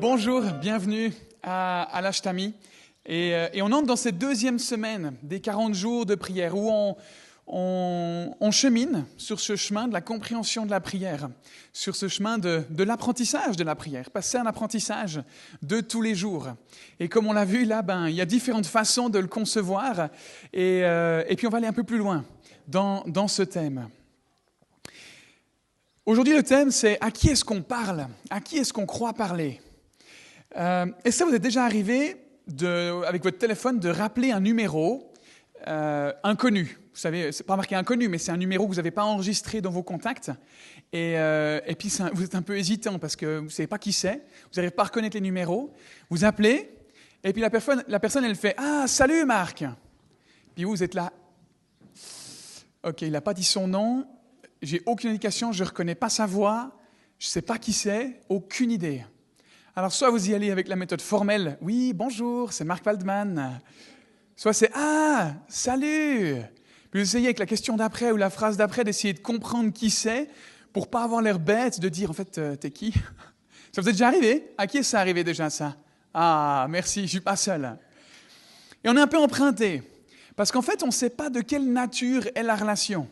[0.00, 2.54] Bonjour, bienvenue à, à l'Ashtami.
[3.06, 6.70] Et, euh, et on entre dans cette deuxième semaine des 40 jours de prière où
[7.46, 11.28] on, chemine sur ce chemin de la compréhension de la prière,
[11.72, 15.22] sur ce chemin de, l'apprentissage de la prière, passer un apprentissage
[15.62, 16.48] de tous les jours.
[17.00, 20.08] Et comme on l'a vu là, ben, il y a différentes façons de le concevoir.
[20.52, 22.24] Et, euh, puis on va aller un peu plus loin
[22.66, 23.88] dans ce thème.
[26.06, 28.06] Aujourd'hui, le thème, c'est à qui est-ce qu'on parle?
[28.30, 29.60] À qui est-ce qu'on croit parler?
[30.56, 32.16] Euh, Et ça vous est déjà arrivé,
[33.08, 35.12] avec votre téléphone, de rappeler un numéro
[35.66, 36.78] euh, inconnu?
[36.94, 39.60] Vous savez, c'est pas marqué inconnu, mais c'est un numéro que vous n'avez pas enregistré
[39.60, 40.30] dans vos contacts.
[40.92, 43.92] Et, euh, puis, vous êtes un peu hésitant parce que vous ne savez pas qui
[43.92, 45.74] c'est, vous n'arrivez pas à reconnaître les numéros.
[46.08, 46.70] Vous appelez,
[47.24, 49.64] et puis la personne, la personne, elle fait Ah, salut Marc
[50.54, 51.12] Puis vous, vous êtes là.
[52.84, 54.06] Ok, il n'a pas dit son nom,
[54.62, 56.72] j'ai aucune indication, je ne reconnais pas sa voix,
[57.18, 59.04] je ne sais pas qui c'est, aucune idée.
[59.74, 63.60] Alors, soit vous y allez avec la méthode formelle, oui, bonjour, c'est Marc Waldman.
[64.34, 66.36] Soit c'est ah, salut.
[66.90, 69.90] Puis vous essayez avec la question d'après ou la phrase d'après d'essayer de comprendre qui
[69.90, 70.28] c'est
[70.72, 72.92] pour pas avoir l'air bête de dire en fait, euh, t'es qui?
[73.72, 74.54] Ça vous est déjà arrivé?
[74.56, 75.76] À qui est ça arrivé déjà ça?
[76.14, 77.76] Ah, merci, je suis pas seul.
[78.82, 79.82] Et on est un peu emprunté
[80.34, 83.06] parce qu'en fait, on ne sait pas de quelle nature est la relation.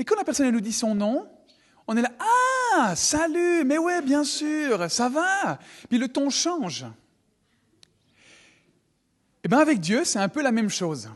[0.00, 1.28] Et quand la personne nous dit son nom,
[1.86, 2.10] on est là,
[2.74, 5.58] ah, salut, mais ouais, bien sûr, ça va.
[5.90, 6.86] Puis le ton change.
[9.44, 11.10] Et bien avec Dieu, c'est un peu la même chose.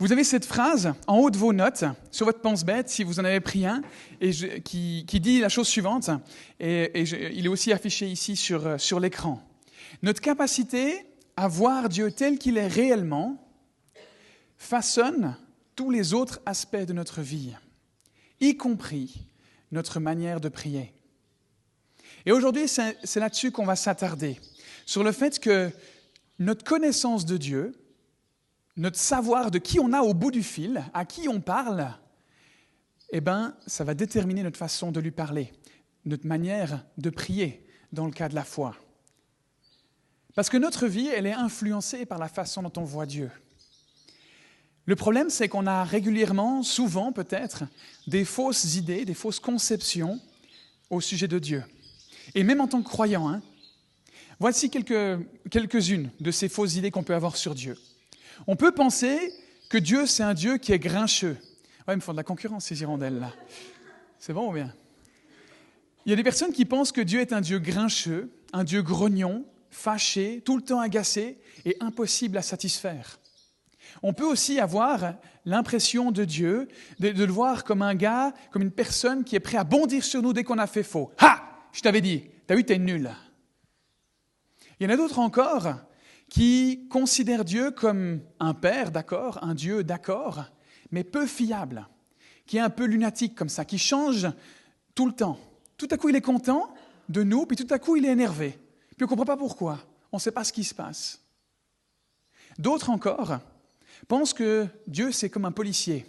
[0.00, 3.24] Vous avez cette phrase en haut de vos notes, sur votre pense-bête, si vous en
[3.24, 3.80] avez pris un,
[4.20, 6.10] et qui, dit la chose suivante,
[6.58, 9.40] et, il est aussi affiché ici sur, sur l'écran.
[10.02, 13.40] Notre capacité à voir Dieu tel qu'il est réellement
[14.56, 15.36] façonne
[15.76, 17.54] tous les autres aspects de notre vie,
[18.40, 19.28] y compris
[19.70, 20.94] notre manière de prier.
[22.24, 24.40] Et aujourd'hui, c'est là-dessus qu'on va s'attarder,
[24.86, 25.70] sur le fait que
[26.38, 27.78] notre connaissance de Dieu,
[28.76, 31.88] notre savoir de qui on a au bout du fil, à qui on parle,
[33.10, 35.52] eh bien, ça va déterminer notre façon de lui parler,
[36.04, 38.76] notre manière de prier dans le cas de la foi.
[40.34, 43.30] Parce que notre vie, elle est influencée par la façon dont on voit Dieu.
[44.86, 47.64] Le problème, c'est qu'on a régulièrement, souvent peut-être,
[48.06, 50.20] des fausses idées, des fausses conceptions
[50.90, 51.64] au sujet de Dieu.
[52.34, 53.42] Et même en tant que croyant, hein,
[54.38, 55.20] voici quelques,
[55.50, 57.76] quelques-unes de ces fausses idées qu'on peut avoir sur Dieu.
[58.46, 59.32] On peut penser
[59.68, 61.36] que Dieu, c'est un Dieu qui est grincheux.
[61.88, 63.32] Ouais, ils me font de la concurrence, ces hirondelles, là.
[64.20, 64.72] C'est bon ou bien?
[66.04, 68.82] Il y a des personnes qui pensent que Dieu est un Dieu grincheux, un Dieu
[68.82, 73.18] grognon, fâché, tout le temps agacé et impossible à satisfaire.
[74.02, 75.14] On peut aussi avoir
[75.44, 76.68] l'impression de Dieu,
[76.98, 80.22] de, le voir comme un gars, comme une personne qui est prêt à bondir sur
[80.22, 81.10] nous dès qu'on a fait faux.
[81.18, 81.42] Ha
[81.72, 83.10] Je t'avais dit, t'as vu, t'es nul.
[84.78, 85.68] Il y en a d'autres encore
[86.28, 90.44] qui considèrent Dieu comme un père, d'accord, un Dieu, d'accord,
[90.90, 91.88] mais peu fiable,
[92.46, 94.28] qui est un peu lunatique comme ça, qui change
[94.94, 95.38] tout le temps.
[95.76, 96.74] Tout à coup, il est content
[97.08, 98.58] de nous, puis tout à coup, il est énervé.
[98.96, 99.78] Puis on ne comprend pas pourquoi.
[100.10, 101.20] On ne sait pas ce qui se passe.
[102.58, 103.38] D'autres encore
[104.08, 106.06] pensent que Dieu, c'est comme un policier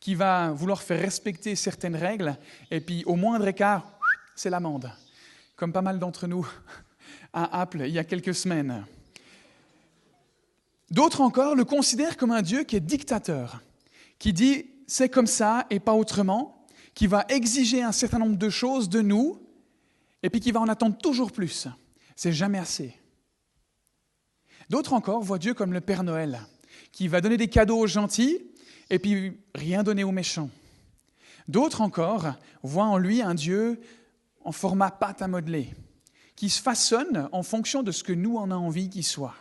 [0.00, 2.36] qui va vouloir faire respecter certaines règles,
[2.70, 3.98] et puis au moindre écart,
[4.34, 4.90] c'est l'amende,
[5.56, 6.46] comme pas mal d'entre nous
[7.32, 8.84] à Apple il y a quelques semaines.
[10.90, 13.62] D'autres encore le considèrent comme un Dieu qui est dictateur,
[14.18, 18.50] qui dit c'est comme ça et pas autrement, qui va exiger un certain nombre de
[18.50, 19.40] choses de nous,
[20.22, 21.68] et puis qui va en attendre toujours plus.
[22.14, 22.94] C'est jamais assez.
[24.68, 26.40] D'autres encore voient Dieu comme le Père Noël,
[26.90, 28.38] qui va donner des cadeaux aux gentils
[28.90, 30.50] et puis rien donner aux méchants.
[31.48, 33.80] D'autres encore voient en lui un Dieu
[34.44, 35.68] en format pâte à modeler,
[36.36, 39.34] qui se façonne en fonction de ce que nous en a envie qu'il soit.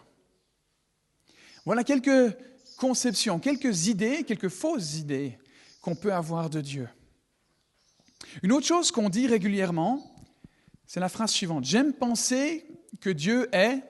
[1.65, 2.35] Voilà quelques
[2.77, 5.37] conceptions, quelques idées, quelques fausses idées
[5.81, 6.87] qu'on peut avoir de Dieu.
[8.43, 10.15] Une autre chose qu'on dit régulièrement,
[10.85, 11.65] c'est la phrase suivante.
[11.65, 12.65] J'aime penser
[12.99, 13.83] que Dieu est,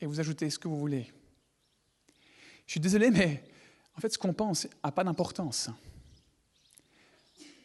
[0.00, 1.12] et vous ajoutez ce que vous voulez.
[2.68, 3.42] Je suis désolé, mais
[3.96, 5.70] en fait, ce qu'on pense n'a pas d'importance.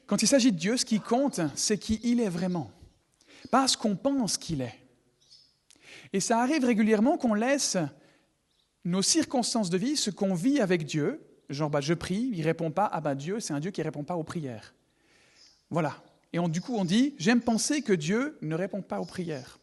[0.08, 2.72] Quand il s'agit de Dieu, ce qui compte, c'est qui il est vraiment,
[3.52, 4.80] pas ce qu'on pense qu'il est.
[6.14, 7.78] Et ça arrive régulièrement qu'on laisse
[8.86, 12.72] nos circonstances de vie, ce qu'on vit avec Dieu, genre bah, je prie, il répond
[12.72, 14.74] pas, ah bah Dieu, c'est un Dieu qui ne répond pas aux prières.
[15.70, 16.02] Voilà.
[16.32, 19.60] Et on, du coup, on dit, j'aime penser que Dieu ne répond pas aux prières.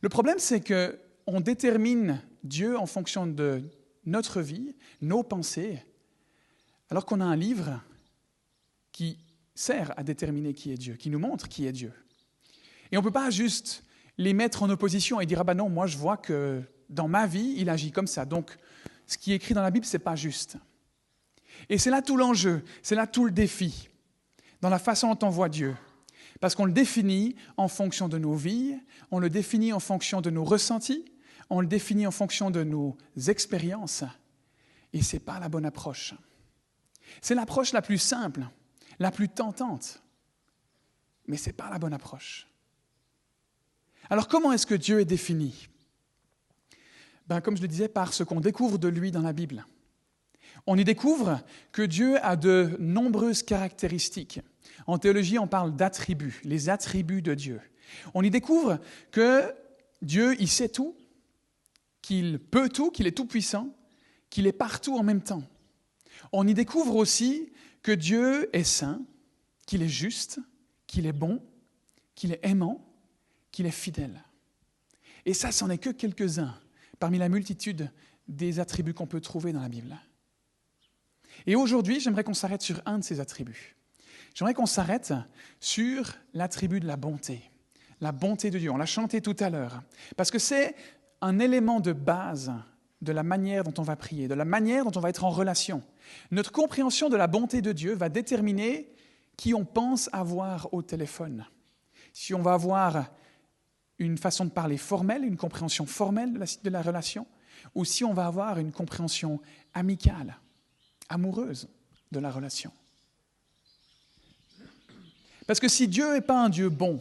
[0.00, 3.62] Le problème, c'est qu'on détermine Dieu en fonction de
[4.08, 5.82] notre vie, nos pensées,
[6.90, 7.80] alors qu'on a un livre
[8.92, 9.18] qui
[9.54, 11.92] sert à déterminer qui est Dieu, qui nous montre qui est Dieu.
[12.90, 13.84] Et on ne peut pas juste
[14.16, 17.26] les mettre en opposition et dire, ah ben non, moi je vois que dans ma
[17.26, 18.24] vie, il agit comme ça.
[18.24, 18.56] Donc,
[19.06, 20.56] ce qui est écrit dans la Bible, ce n'est pas juste.
[21.68, 23.88] Et c'est là tout l'enjeu, c'est là tout le défi,
[24.60, 25.76] dans la façon dont on voit Dieu.
[26.40, 28.78] Parce qu'on le définit en fonction de nos vies,
[29.10, 31.04] on le définit en fonction de nos ressentis,
[31.50, 32.96] on le définit en fonction de nos
[33.26, 34.04] expériences.
[34.92, 36.14] Et ce n'est pas la bonne approche.
[37.20, 38.46] C'est l'approche la plus simple,
[38.98, 40.02] la plus tentante,
[41.26, 42.46] mais ce n'est pas la bonne approche.
[44.10, 45.68] Alors comment est-ce que Dieu est défini?
[47.26, 49.66] Ben, Comme je le disais, par ce qu'on découvre de lui dans la Bible.
[50.66, 51.40] On y découvre
[51.72, 54.40] que Dieu a de nombreuses caractéristiques.
[54.86, 57.60] En théologie, on parle d'attributs, les attributs de Dieu.
[58.14, 58.78] On y découvre
[59.10, 59.54] que
[60.02, 60.96] Dieu, il sait tout,
[62.08, 63.68] qu'il peut tout, qu'il est tout puissant,
[64.30, 65.42] qu'il est partout en même temps.
[66.32, 67.52] On y découvre aussi
[67.82, 69.02] que Dieu est saint,
[69.66, 70.40] qu'il est juste,
[70.86, 71.42] qu'il est bon,
[72.14, 72.82] qu'il est aimant,
[73.52, 74.24] qu'il est fidèle.
[75.26, 76.58] Et ça, c'en est que quelques-uns
[76.98, 77.90] parmi la multitude
[78.26, 79.94] des attributs qu'on peut trouver dans la Bible.
[81.46, 83.76] Et aujourd'hui, j'aimerais qu'on s'arrête sur un de ces attributs.
[84.34, 85.12] J'aimerais qu'on s'arrête
[85.60, 87.42] sur l'attribut de la bonté,
[88.00, 88.70] la bonté de Dieu.
[88.70, 89.82] On l'a chanté tout à l'heure,
[90.16, 90.74] parce que c'est
[91.20, 92.52] un élément de base
[93.00, 95.30] de la manière dont on va prier, de la manière dont on va être en
[95.30, 95.82] relation.
[96.30, 98.92] Notre compréhension de la bonté de Dieu va déterminer
[99.36, 101.46] qui on pense avoir au téléphone.
[102.12, 103.06] Si on va avoir
[103.98, 107.26] une façon de parler formelle, une compréhension formelle de la, relation,
[107.74, 109.40] ou si on va avoir une compréhension
[109.74, 110.36] amicale,
[111.08, 111.68] amoureuse
[112.10, 112.72] de la relation.
[115.46, 117.00] Parce que si Dieu n'est pas un Dieu bon,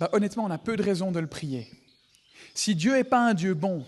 [0.00, 1.68] bah, honnêtement, on a peu de raisons de le prier.
[2.58, 3.86] Si Dieu n'est pas un Dieu bon,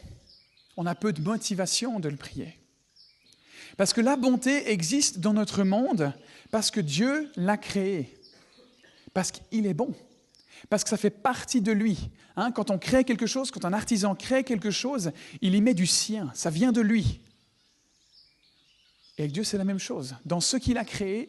[0.76, 2.56] on a peu de motivation de le prier.
[3.76, 6.12] Parce que la bonté existe dans notre monde
[6.52, 8.16] parce que Dieu l'a créé,
[9.12, 9.92] parce qu'il est bon,
[10.68, 12.10] parce que ça fait partie de lui.
[12.36, 15.74] Hein, quand on crée quelque chose, quand un artisan crée quelque chose, il y met
[15.74, 17.22] du sien, ça vient de lui.
[19.18, 20.14] Et avec Dieu, c'est la même chose.
[20.24, 21.28] Dans ce qu'il a créé,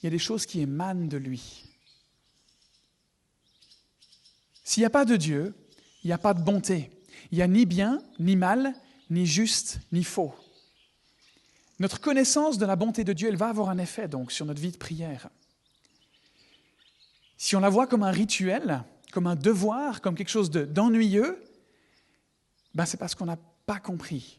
[0.00, 1.64] il y a des choses qui émanent de lui.
[4.62, 5.52] S'il n'y a pas de Dieu,
[6.06, 6.88] il n'y a pas de bonté.
[7.32, 8.74] Il n'y a ni bien, ni mal,
[9.10, 10.32] ni juste, ni faux.
[11.80, 14.60] Notre connaissance de la bonté de Dieu, elle va avoir un effet donc sur notre
[14.60, 15.28] vie de prière.
[17.36, 21.44] Si on la voit comme un rituel, comme un devoir, comme quelque chose d'ennuyeux,
[22.72, 24.38] ben c'est parce qu'on n'a pas compris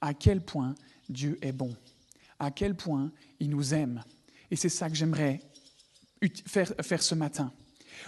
[0.00, 0.74] à quel point
[1.08, 1.76] Dieu est bon
[2.38, 4.02] à quel point il nous aime.
[4.50, 5.40] Et c'est ça que j'aimerais
[6.46, 7.52] faire, faire, ce matin.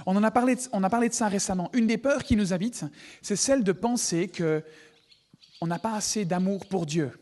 [0.06, 1.71] On, en a parlé de, on a parlé de ça récemment.
[1.73, 2.85] Une des peurs qui nous habite,
[3.23, 4.62] c'est celle de penser que
[5.61, 7.12] on n'a pas assez d'amour pour Dieu.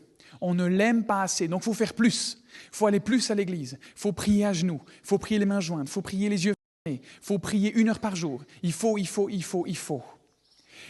[0.41, 1.47] On ne l'aime pas assez.
[1.47, 2.43] Donc il faut faire plus.
[2.71, 3.77] Il faut aller plus à l'église.
[3.81, 4.81] Il faut prier à genoux.
[5.03, 5.87] Il faut prier les mains jointes.
[5.87, 6.53] Il faut prier les yeux
[6.85, 7.01] fermés.
[7.03, 8.43] Il faut prier une heure par jour.
[8.61, 10.03] Il faut, il faut, il faut, il faut.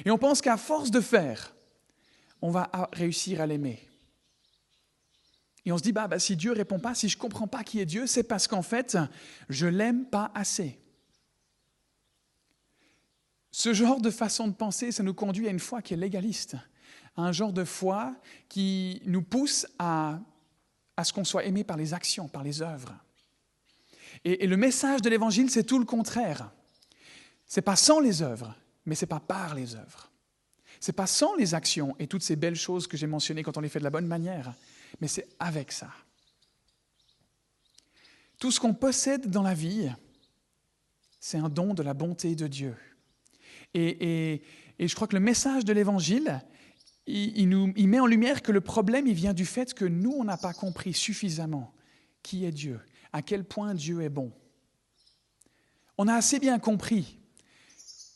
[0.04, 1.56] Et on pense qu'à force de faire,
[2.42, 3.80] on va réussir à l'aimer.
[5.66, 7.80] Et on se dit, bah, bah, si Dieu répond pas, si je comprends pas qui
[7.80, 8.98] est Dieu, c'est parce qu'en fait,
[9.50, 10.80] je l'aime pas assez.
[13.58, 16.58] Ce genre de façon de penser, ça nous conduit à une foi qui est légaliste,
[17.16, 18.14] à un genre de foi
[18.50, 20.20] qui nous pousse à,
[21.02, 22.94] ce qu'on soit aimé par les actions, par les œuvres.
[24.26, 26.52] Et, et le message de l'Évangile, c'est tout le contraire.
[27.46, 28.54] C'est pas sans les œuvres,
[28.86, 30.12] mais c'est pas par les œuvres.
[30.82, 33.62] C'est pas sans les actions et toutes ces belles choses que j'ai mentionnées quand on
[33.62, 34.54] les fait de la bonne manière,
[35.00, 35.92] mais c'est avec ça.
[38.38, 39.90] Tout ce qu'on possède dans la vie,
[41.22, 42.76] c'est un don de la bonté de Dieu.
[43.76, 44.42] Et,
[44.80, 46.42] je crois que le message de l'Évangile,
[47.08, 50.24] il, nous, met en lumière que le problème, il vient du fait que nous, on
[50.24, 51.74] n'a pas compris suffisamment
[52.24, 52.80] qui est Dieu,
[53.14, 54.32] à quel point Dieu est bon.
[55.98, 57.20] On a assez bien compris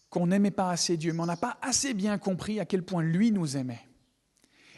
[0.10, 3.04] qu'on n'aimait pas assez Dieu, mais on n'a pas assez bien compris à quel point
[3.04, 3.86] lui nous aimait.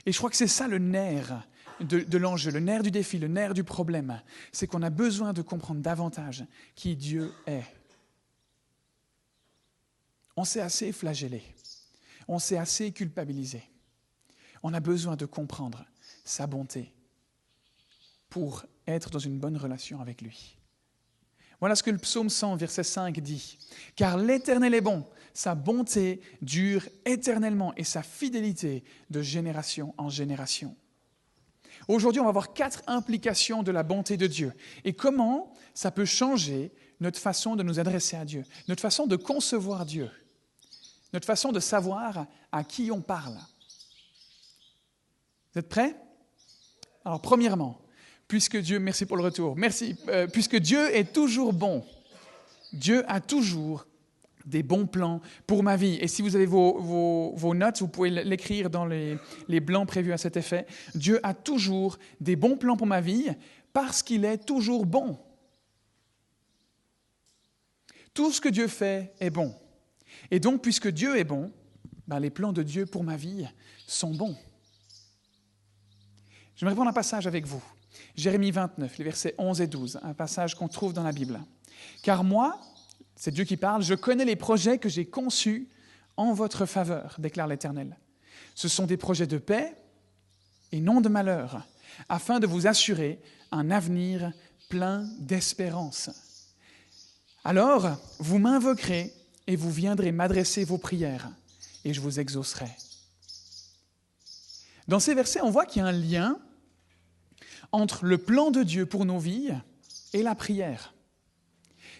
[0.05, 1.47] Et je crois que c'est ça le nerf
[1.79, 4.21] de, l'enjeu, le nerf du défi, le nerf du problème,
[4.51, 6.45] c'est qu'on a besoin de comprendre davantage
[6.75, 7.63] qui Dieu est.
[10.35, 11.43] On s'est assez flagellé,
[12.27, 13.63] on s'est assez culpabilisé.
[14.63, 15.85] On a besoin de comprendre
[16.23, 16.93] sa bonté
[18.29, 20.57] pour être dans une bonne relation avec lui.
[21.59, 23.59] Voilà ce que le psaume 100, verset 5 dit.
[23.95, 30.75] Car l'Éternel est bon, sa bonté dure éternellement et sa fidélité de génération en génération.
[31.87, 36.05] Aujourd'hui, on va voir quatre implications de la bonté de Dieu et comment ça peut
[36.05, 40.09] changer notre façon de nous adresser à Dieu, notre façon de concevoir Dieu,
[41.13, 43.37] notre façon de savoir à qui on parle.
[45.53, 45.95] Vous êtes prêts?
[47.03, 47.81] Alors, premièrement,
[48.27, 51.83] puisque Dieu, merci pour le retour, merci, euh, puisque Dieu est toujours bon.
[52.71, 53.85] Dieu a toujours
[54.45, 55.97] des bons plans pour ma vie.
[56.01, 56.79] Et si vous avez vos,
[57.35, 60.65] vos, notes, vous pouvez l'écrire dans les, les blancs prévus à cet effet.
[60.95, 63.29] Dieu a toujours des bons plans pour ma vie
[63.73, 65.19] parce qu'il est toujours bon.
[68.13, 69.55] Tout ce que Dieu fait est bon.
[70.31, 71.51] Et donc, puisque Dieu est bon,
[72.07, 73.45] ben, les plans de Dieu pour ma vie
[73.85, 74.37] sont bons.
[76.55, 77.63] J'aimerais prendre un passage avec vous.
[78.15, 81.39] Jérémie 29, les versets 11 et 12, un passage qu'on trouve dans la Bible.
[82.03, 82.59] Car moi,
[83.15, 85.67] c'est Dieu qui parle, je connais les projets que j'ai conçus
[86.17, 87.97] en votre faveur, déclare l'Éternel.
[88.55, 89.75] Ce sont des projets de paix
[90.71, 91.67] et non de malheur,
[92.09, 93.21] afin de vous assurer
[93.51, 94.31] un avenir
[94.69, 96.09] plein d'espérance.
[97.43, 99.13] Alors, vous m'invoquerez
[99.51, 101.29] et vous viendrez m'adresser vos prières,
[101.83, 102.69] et je vous exaucerai.
[104.87, 106.39] Dans ces versets, on voit qu'il y a un lien
[107.73, 109.51] entre le plan de Dieu pour nos vies
[110.13, 110.93] et la prière.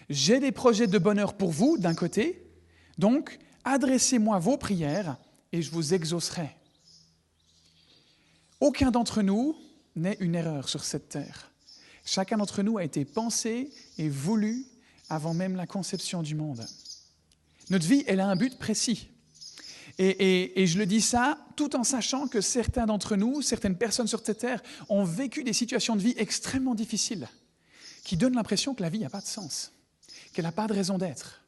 [0.08, 2.42] J'ai des projets de bonheur pour vous, d'un côté,
[2.96, 5.18] donc adressez-moi vos prières
[5.52, 6.56] et je vous exaucerai.
[8.60, 9.54] Aucun d'entre nous
[9.94, 11.50] n'est une erreur sur cette terre.
[12.06, 14.64] Chacun d'entre nous a été pensé et voulu
[15.10, 16.66] avant même la conception du monde.
[17.72, 19.08] Notre vie, elle a un but précis.
[19.98, 24.20] Et, je le dis ça tout en sachant que certains d'entre nous, certaines personnes sur
[24.22, 27.28] cette terre, ont vécu des situations de vie extrêmement difficiles,
[28.04, 29.72] qui donnent l'impression que la vie n'a pas de sens,
[30.34, 31.40] qu'elle n'a pas de raison d'être.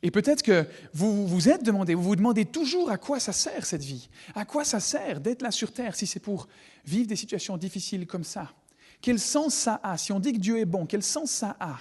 [0.00, 3.66] Et peut-être que vous vous êtes demandé, vous vous demandez toujours à quoi ça sert
[3.66, 6.46] cette vie, à quoi ça sert d'être là sur Terre si c'est pour
[6.84, 8.52] vivre des situations difficiles comme ça?
[9.00, 9.98] Quel sens ça a?
[9.98, 11.80] Si on dit que Dieu est bon, quel sens ça a?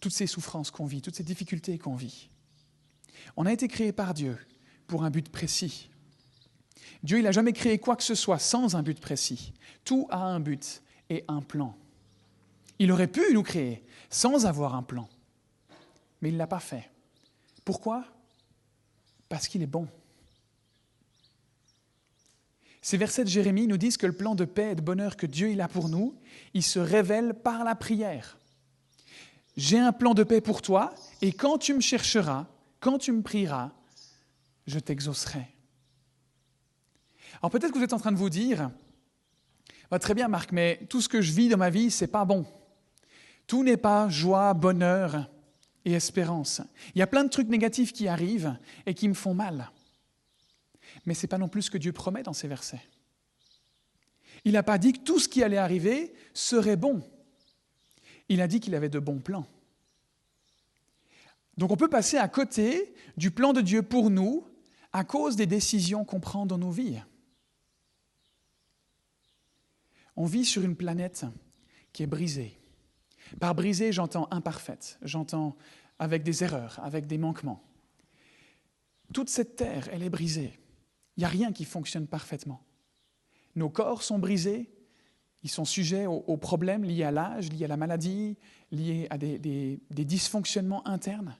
[0.00, 2.30] Toutes ces souffrances qu'on vit, toutes ces difficultés qu'on vit.
[3.36, 4.38] On a été créé par Dieu
[4.86, 5.90] pour un but précis.
[7.02, 9.52] Dieu, il n'a jamais créé quoi que ce soit sans un but précis.
[9.84, 11.76] Tout a un but et un plan.
[12.78, 15.08] Il aurait pu nous créer sans avoir un plan,
[16.20, 16.90] mais il ne l'a pas fait.
[17.64, 18.04] Pourquoi?
[19.28, 19.88] Parce qu'il est bon.
[22.80, 25.26] Ces versets de Jérémie nous disent que le plan de paix et de bonheur que
[25.26, 26.18] Dieu a pour nous,
[26.54, 28.38] il se révèle par la prière.
[29.58, 32.46] J'ai un plan de paix pour toi, et quand tu me chercheras,
[32.78, 33.72] quand tu me prieras,
[34.68, 35.48] je t'exaucerai.
[37.42, 38.70] Alors peut-être que vous êtes en train de vous dire,
[39.90, 42.24] bah, très bien Marc, mais tout ce que je vis dans ma vie, c'est pas
[42.24, 42.46] bon.
[43.48, 45.28] Tout n'est pas joie, bonheur
[45.84, 46.60] et espérance.
[46.94, 49.72] Il y a plein de trucs négatifs qui arrivent et qui me font mal.
[51.04, 52.86] Mais ce n'est pas non plus ce que Dieu promet dans ces versets.
[54.44, 57.02] Il n'a pas dit que tout ce qui allait arriver serait bon.
[58.28, 59.46] Il a dit qu'il avait de bons plans.
[61.56, 64.46] Donc on peut passer à côté du plan de Dieu pour nous
[64.92, 67.02] à cause des décisions qu'on prend dans nos vies.
[70.16, 71.26] On vit sur une planète
[71.92, 72.58] qui est brisée.
[73.40, 75.56] Par brisée, j'entends imparfaite, j'entends
[75.98, 77.62] avec des erreurs, avec des manquements.
[79.12, 80.58] Toute cette terre, elle est brisée.
[81.16, 82.62] Il n'y a rien qui fonctionne parfaitement.
[83.56, 84.70] Nos corps sont brisés,
[85.48, 88.36] ils sont sujets aux, problèmes liés à l'âge, liés à la maladie,
[88.70, 91.34] liés à des dysfonctionnements internes.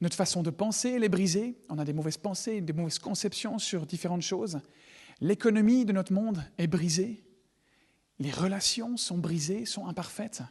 [0.00, 1.56] Notre façon de penser, elle est brisée.
[1.68, 4.60] On a des mauvaises pensées, des mauvaises conceptions sur différentes choses.
[5.20, 7.24] L'économie de notre monde est brisée.
[8.20, 10.42] Les relations sont brisées, sont imparfaites.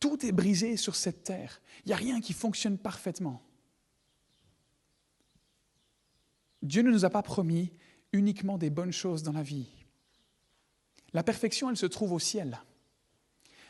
[0.00, 1.60] Tout est brisé sur cette terre.
[1.84, 3.42] Il n'y a rien qui fonctionne parfaitement.
[6.62, 7.70] Dieu ne nous a pas promis
[8.12, 9.81] uniquement des bonnes choses dans la vie.
[11.14, 12.60] La perfection, elle se trouve au ciel.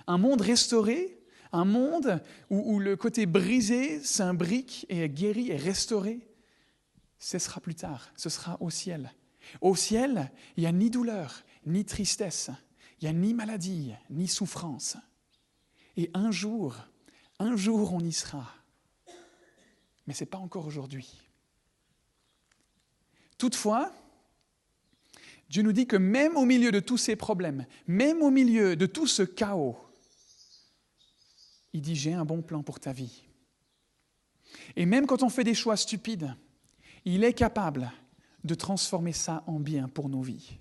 [0.07, 1.23] Un monde restauré
[1.53, 6.27] un monde où, le côté brisé s'imbrique et est guéri et restauré,
[7.19, 9.13] ce sera plus tard, ce sera au ciel.
[9.61, 12.51] Au ciel, il n'y a ni douleur, ni tristesse,
[13.01, 14.97] il n'y a ni maladie, ni souffrance.
[15.97, 16.77] Et un jour,
[17.39, 18.49] un jour on y sera.
[20.07, 21.21] Mais ce n'est pas encore aujourd'hui.
[23.37, 23.93] Toutefois,
[25.53, 28.87] Dieu nous dit que même au milieu de tous ces problèmes, même au milieu de
[28.87, 29.77] tout ce chaos,
[31.75, 33.23] il dit j'ai un bon plan pour ta vie.
[34.77, 36.35] Et même quand on fait des choix stupides,
[37.05, 37.93] il est capable
[38.45, 40.57] de transformer ça en bien pour nos vies.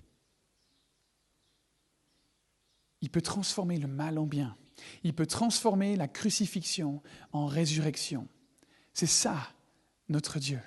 [3.00, 4.58] Il peut transformer le mal en bien.
[5.04, 8.28] Il peut transformer la crucifixion en résurrection.
[8.92, 9.54] C'est ça,
[10.10, 10.60] notre Dieu.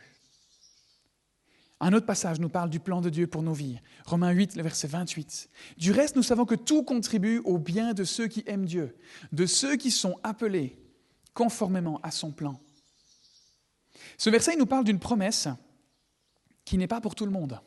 [1.82, 3.79] Un autre passage nous parle du plan de Dieu pour nos vies.
[4.05, 5.50] Romains 8, le verset 28.
[5.77, 8.96] Du reste, nous savons que tout contribue au bien de ceux qui aiment Dieu,
[9.34, 10.79] de ceux qui sont appelés
[11.34, 12.60] conformément à son plan.
[14.17, 15.50] Ce verset nous parle d'une promesse
[16.63, 17.60] qui n'est pas pour tout le monde.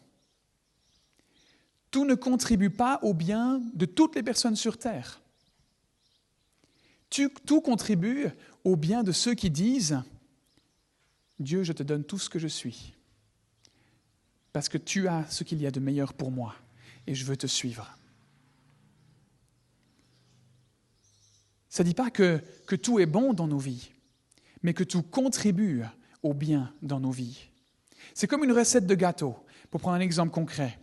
[1.91, 5.21] tout ne contribue pas au bien de toutes les personnes sur Terre.
[7.11, 8.29] Tout contribue
[8.65, 10.03] au bien de ceux qui disent,
[11.39, 12.95] Dieu, je te donne tout ce que je suis,
[14.53, 16.55] parce que tu as ce qu'il y a de meilleur pour moi,
[17.07, 17.97] et je veux te suivre.
[21.69, 23.91] Ça ne dit pas que, que tout est bon dans nos vies,
[24.63, 25.83] mais que tout contribue
[26.23, 27.49] au bien dans nos vies.
[28.15, 29.37] C'est comme une recette de gâteau,
[29.71, 30.79] pour prendre un exemple concret.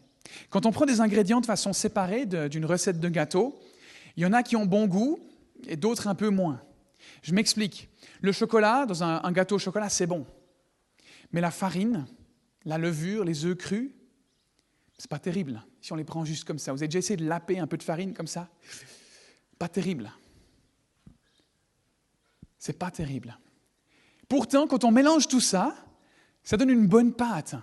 [0.49, 3.59] Quand on prend des ingrédients de façon séparée d'une recette de gâteau,
[4.17, 5.19] il y en a qui ont bon goût
[5.67, 6.61] et d'autres un peu moins.
[7.21, 7.89] Je m'explique.
[8.21, 10.25] Le chocolat, dans un, gâteau au chocolat, c'est bon.
[11.31, 12.05] Mais la farine,
[12.65, 13.91] la levure, les œufs crus,
[14.97, 16.71] c'est pas terrible si on les prend juste comme ça.
[16.71, 18.49] Vous avez déjà essayé de laper un peu de farine comme ça?
[19.59, 20.11] Pas terrible.
[22.57, 23.37] C'est pas terrible.
[24.27, 25.75] Pourtant, quand on mélange tout ça,
[26.43, 27.55] ça donne une bonne pâte.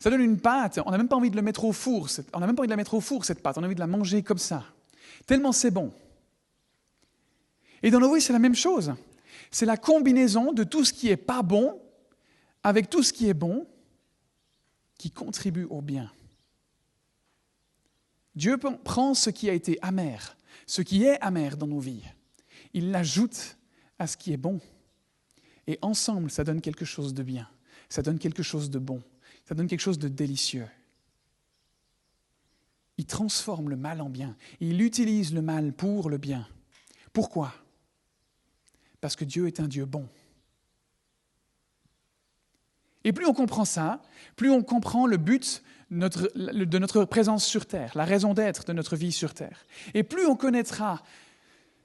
[0.00, 2.40] Ça donne une pâte, on n'a même pas envie de le mettre au four, on
[2.40, 3.80] n'a même pas envie de la mettre au four, cette pâte, on a envie de
[3.80, 4.64] la manger comme ça.
[5.26, 5.92] Tellement c'est bon.
[7.82, 8.94] Et dans nos vies, c'est la même chose.
[9.50, 11.80] C'est la combinaison de tout ce qui n'est pas bon
[12.62, 13.66] avec tout ce qui est bon
[14.98, 16.12] qui contribue au bien.
[18.34, 20.36] Dieu prend ce qui a été amer,
[20.66, 22.04] ce qui est amer dans nos vies,
[22.74, 23.56] il l'ajoute
[23.98, 24.60] à ce qui est bon.
[25.66, 27.48] Et ensemble, ça donne quelque chose de bien,
[27.88, 29.02] ça donne quelque chose de bon,
[29.44, 30.68] ça donne quelque chose de délicieux.
[32.96, 36.48] Il transforme le mal en bien, il utilise le mal pour le bien.
[37.12, 37.54] Pourquoi?
[39.00, 40.08] Parce que Dieu est un Dieu bon.
[43.08, 44.02] Et plus on comprend ça,
[44.36, 48.96] plus on comprend le but de notre présence sur Terre, la raison d'être de notre
[48.96, 49.64] vie sur Terre.
[49.94, 51.02] Et plus on connaîtra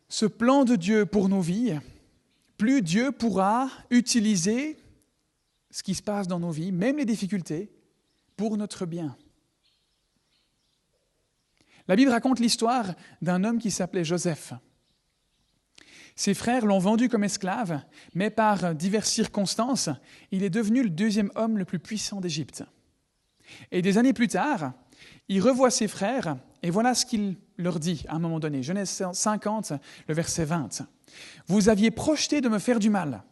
[0.10, 1.80] ce plan de Dieu pour nos vies,
[2.58, 4.78] plus Dieu pourra utiliser
[5.72, 7.72] ce qui se passe dans nos vies, même les difficultés,
[8.36, 9.16] pour notre bien.
[11.88, 14.52] La Bible raconte l'histoire d'un homme qui s'appelait Joseph.
[16.16, 17.82] Ses frères l'ont vendu comme esclave,
[18.14, 19.90] mais par diverses circonstances,
[20.32, 22.64] il est devenu le deuxième homme le plus puissant d'Égypte.
[23.72, 24.74] Et des années plus tard,
[25.28, 28.62] il revoit ses frères, et voilà ce qu'il leur dit à un moment donné.
[28.64, 29.74] Genèse 50,
[30.08, 30.84] le verset 20.
[31.48, 33.24] Vous aviez projeté de me faire du mal.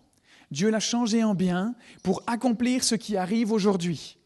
[0.49, 4.17] Dieu l'a changé en bien pour accomplir ce qui arrive aujourd'hui,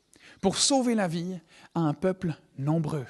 [0.41, 1.39] pour sauver la vie
[1.76, 3.06] à un peuple nombreux.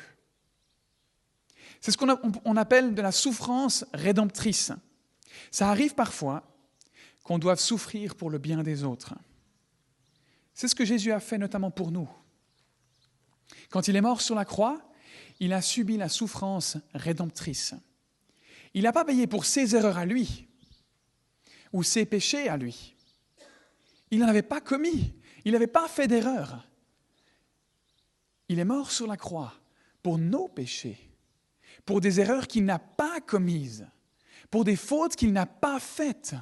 [1.80, 4.72] C'est ce qu'on appelle de la souffrance rédemptrice.
[5.52, 6.44] Ça arrive parfois
[7.24, 9.16] qu'on doive souffrir pour le bien des autres.
[10.54, 12.10] C'est ce que Jésus a fait notamment pour nous.
[13.70, 14.82] Quand il est mort sur la croix,
[15.40, 17.74] il a subi la souffrance rédemptrice.
[18.74, 20.48] Il n'a pas payé pour ses erreurs à lui
[21.74, 22.96] ou ses péchés à lui.
[24.12, 26.68] Il n'en avait pas commis, il n'avait pas fait d'erreur.
[28.48, 29.54] Il est mort sur la croix
[30.04, 31.00] pour nos péchés,
[31.86, 33.88] pour des erreurs qu'il n'a pas commises,
[34.52, 36.36] pour des fautes qu'il n'a pas faites.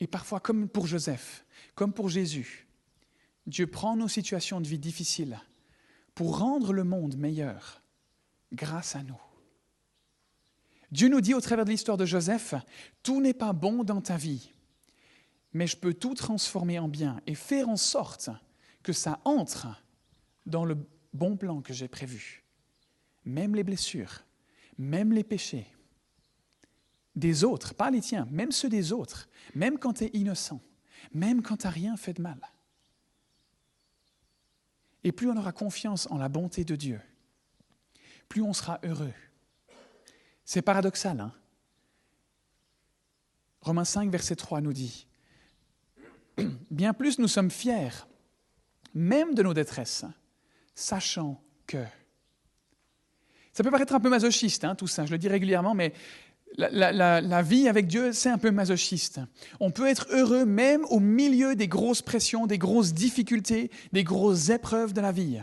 [0.00, 1.44] Et parfois, comme pour Joseph,
[1.74, 2.66] comme pour Jésus,
[3.46, 5.40] Dieu prend nos situations de vie difficiles
[6.14, 7.82] pour rendre le monde meilleur
[8.52, 9.20] grâce à nous.
[10.90, 12.54] Dieu nous dit au travers de l'histoire de Joseph,
[13.02, 14.52] tout n'est pas bon dans ta vie,
[15.52, 18.30] mais je peux tout transformer en bien et faire en sorte
[18.82, 19.66] que ça entre
[20.44, 20.76] dans le
[21.12, 22.45] bon plan que j'ai prévu.
[23.26, 24.22] Même les blessures,
[24.78, 25.66] même les péchés
[27.16, 30.60] des autres, pas les tiens, même ceux des autres, même quand tu es innocent,
[31.12, 32.38] même quand tu n'as rien fait de mal.
[35.02, 37.00] Et plus on aura confiance en la bonté de Dieu,
[38.28, 39.14] plus on sera heureux.
[40.44, 41.32] C'est paradoxal, hein
[43.62, 45.08] Romains 5, verset 3 nous dit,
[46.70, 48.06] Bien plus nous sommes fiers,
[48.94, 50.04] même de nos détresses,
[50.74, 51.82] sachant que...
[53.56, 55.94] Ça peut paraître un peu masochiste, hein, tout ça, je le dis régulièrement, mais
[56.58, 59.18] la, vie avec Dieu, c'est un peu masochiste.
[59.60, 64.50] On peut être heureux même au milieu des grosses pressions, des grosses difficultés, des grosses
[64.50, 65.42] épreuves de la vie.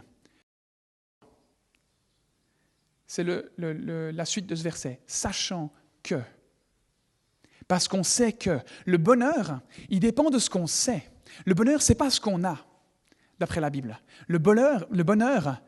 [3.07, 3.25] C'est
[3.57, 5.01] la suite de ce verset.
[5.07, 5.73] Sachant
[6.03, 6.21] que.
[7.67, 8.59] Parce qu'on sait que.
[8.85, 11.09] Le bonheur, il dépend de ce qu'on sait.
[11.47, 12.63] Le bonheur, ce n'est pas ce qu'on a,
[13.39, 13.99] d'après la Bible.
[14.27, 15.63] Le bonheur, le bonheur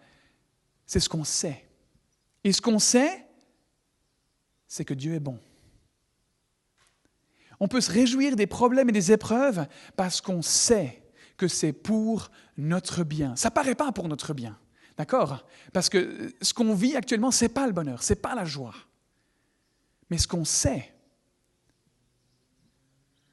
[0.85, 1.64] c'est ce qu'on sait.
[2.45, 3.25] Et ce qu'on sait,
[4.67, 5.39] c'est que Dieu est bon.
[7.59, 11.01] On peut se réjouir des problèmes et des épreuves parce qu'on sait
[11.37, 13.35] que c'est pour notre bien.
[13.35, 14.59] Ça paraît pas pour notre bien,
[14.95, 15.47] d'accord?
[15.73, 18.75] Parce que ce qu'on vit actuellement, c'est pas le bonheur, c'est pas la joie.
[20.11, 20.93] Mais ce qu'on sait,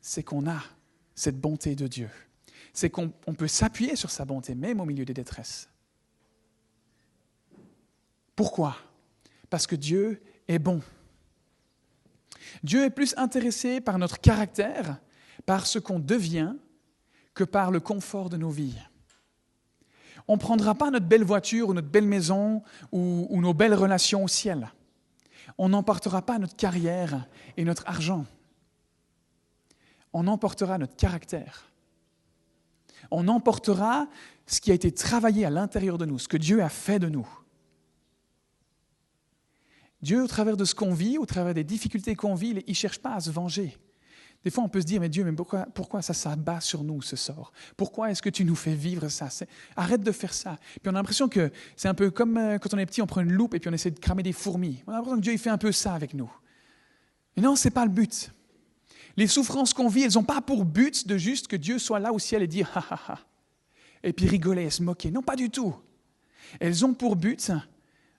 [0.01, 0.63] c'est qu'on a
[1.15, 2.09] cette bonté de Dieu.
[2.73, 5.69] c'est qu'on peut s'appuyer sur sa bonté, même au milieu des détresses.
[8.35, 8.79] Pourquoi?
[9.53, 10.81] Parce que Dieu est bon.
[12.63, 14.99] Dieu est plus intéressé par notre caractère,
[15.45, 16.55] par ce qu'on devient,
[17.35, 18.79] que par le confort de nos vies.
[20.27, 22.63] On ne prendra pas notre belle voiture ou notre belle maison
[22.93, 24.73] ou, nos belles relations au ciel.
[25.59, 27.27] On n'emportera pas notre carrière
[27.59, 28.25] et notre argent.
[30.15, 31.71] On emportera notre caractère.
[33.11, 34.09] On emportera
[34.47, 37.11] ce qui a été travaillé à l'intérieur de nous, ce que Dieu a fait de
[37.11, 37.29] nous.
[40.03, 42.75] Dieu, au travers de ce qu'on vit, au travers des difficultés qu'on vit, il ne
[42.75, 43.77] cherche pas à se venger.
[44.45, 47.01] Des fois, on peut se dire, mais Dieu, mais pourquoi, pourquoi ça s'abat sur nous,
[47.01, 47.53] ce sort?
[47.77, 49.29] Pourquoi est-ce que tu nous fais vivre ça?
[49.77, 50.59] Arrête de faire ça.
[50.61, 53.07] Puis on a l'impression que c'est un peu comme euh, quand on est petit, on
[53.07, 54.83] prend une loupe et puis on essaie de cramer des fourmis.
[54.87, 56.31] On a l'impression que Dieu il fait un peu ça avec nous.
[57.37, 58.33] Mais non, ce n'est pas le but.
[59.17, 62.13] Les souffrances qu'on vit, elles n'ont pas pour but de juste que Dieu soit là
[62.13, 63.19] au ciel et dire, ha ha ha,
[64.03, 65.13] et puis rigoler et se moquer.
[65.13, 65.75] Non, pas du tout.
[66.59, 67.53] Elles ont pour but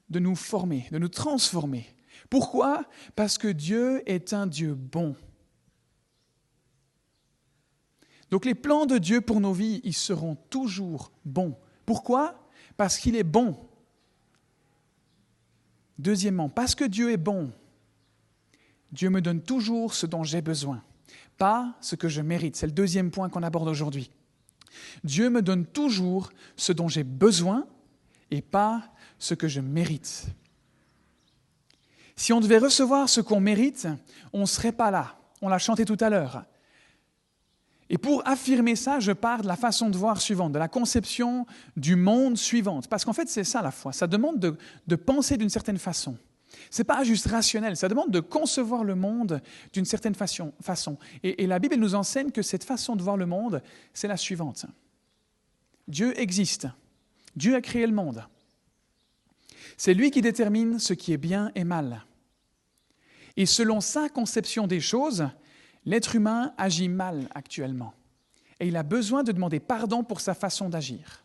[0.09, 1.87] de nous former, de nous transformer.
[2.29, 2.85] Pourquoi?
[3.15, 5.15] Parce que Dieu est un Dieu bon.
[8.31, 11.55] Donc les plans de Dieu pour nos vies, ils seront toujours bons.
[11.85, 12.49] Pourquoi?
[12.77, 13.55] Parce qu'il est bon.
[15.99, 17.51] Deuxièmement, parce que Dieu est bon,
[18.91, 20.83] Dieu me donne toujours ce dont j'ai besoin,
[21.37, 22.55] pas ce que je mérite.
[22.55, 24.09] C'est le deuxième point qu'on aborde aujourd'hui.
[25.03, 27.67] Dieu me donne toujours ce dont j'ai besoin
[28.31, 28.92] et pas
[29.23, 30.25] ce que je mérite.
[32.15, 33.87] Si on devait recevoir ce qu'on mérite,
[34.33, 35.15] on ne serait pas là.
[35.41, 36.43] On l'a chanté tout à l'heure.
[37.89, 41.45] Et pour affirmer ça, je pars de la façon de voir suivante, de la conception
[41.77, 42.89] du monde suivante.
[42.89, 43.93] Parce qu'en fait, c'est ça la foi.
[43.93, 46.17] Ça demande de, penser d'une certaine façon.
[46.69, 50.97] Ce n'est pas juste rationnel, ça demande de concevoir le monde d'une certaine façon.
[51.23, 53.61] Et, et la Bible nous enseigne que cette façon de voir le monde,
[53.93, 54.65] c'est la suivante.
[55.87, 56.67] Dieu existe.
[57.35, 58.23] Dieu a créé le monde.
[59.77, 62.05] C'est lui qui détermine ce qui est bien et mal.
[63.35, 65.27] Et selon sa conception des choses,
[65.85, 67.93] l'être humain agit mal actuellement.
[68.59, 71.23] Et il a besoin de demander pardon pour sa façon d'agir.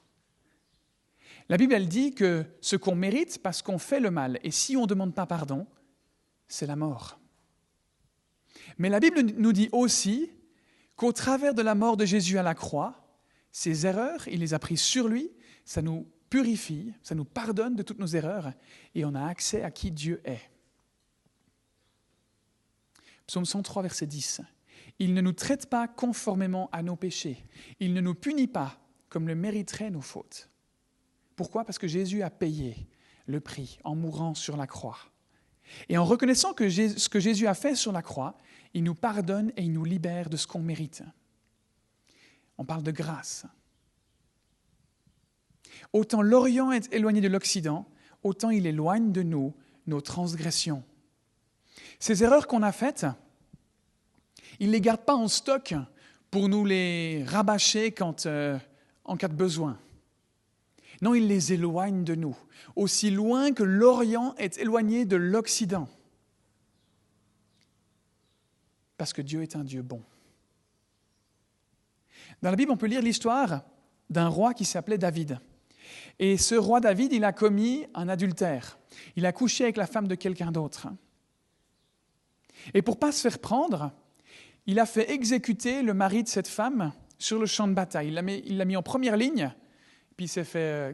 [1.49, 4.77] La Bible, elle dit que ce qu'on mérite parce qu'on fait le mal, et si
[4.77, 5.67] on ne demande pas pardon,
[6.47, 7.19] c'est la mort.
[8.77, 10.31] Mais la Bible nous dit aussi
[10.97, 13.09] qu'au travers de la mort de Jésus à la croix,
[13.51, 15.31] ses erreurs, il les a prises sur lui,
[15.65, 18.53] ça nous purifie, ça nous pardonne de toutes nos erreurs
[18.95, 20.51] et on a accès à qui Dieu est.
[23.27, 24.41] Psaume 103, verset 10.
[24.99, 27.45] Il ne nous traite pas conformément à nos péchés.
[27.79, 30.49] Il ne nous punit pas comme le mériteraient nos fautes.
[31.37, 31.65] Pourquoi?
[31.65, 32.89] Parce que Jésus a payé
[33.27, 34.99] le prix en mourant sur la croix.
[35.89, 38.37] Et en reconnaissant que ce que Jésus a fait sur la croix,
[38.75, 41.03] il nous pardonne et il nous libère de ce qu'on mérite.
[42.57, 43.47] On parle de grâce.
[45.93, 47.87] Autant l'Orient est éloigné de l'Occident,
[48.23, 49.55] autant il éloigne de nous
[49.87, 50.83] nos transgressions.
[51.99, 53.07] Ces erreurs qu'on a faites,
[54.61, 55.75] il ne les garde pas en stock
[56.31, 58.59] pour nous les rabâcher quand, euh,
[59.05, 59.79] en cas de besoin.
[61.01, 62.37] Non, il les éloigne de nous,
[62.77, 65.89] aussi loin que l'Orient est éloigné de l'Occident.
[68.97, 70.03] Parce que Dieu est un Dieu bon.
[72.43, 73.63] Dans la Bible, on peut lire l'histoire
[74.11, 75.41] d'un roi qui s'appelait David.
[76.19, 78.79] Et ce roi David, il a commis un adultère.
[79.17, 80.89] Il a couché avec la femme de quelqu'un d'autre.
[82.75, 83.93] Et pour pas se faire prendre,
[84.67, 88.09] il a fait exécuter le mari de cette femme sur le champ de bataille.
[88.09, 89.53] Il l'a mis, en première ligne,
[90.17, 90.59] puis il s'est fait...
[90.59, 90.93] Euh,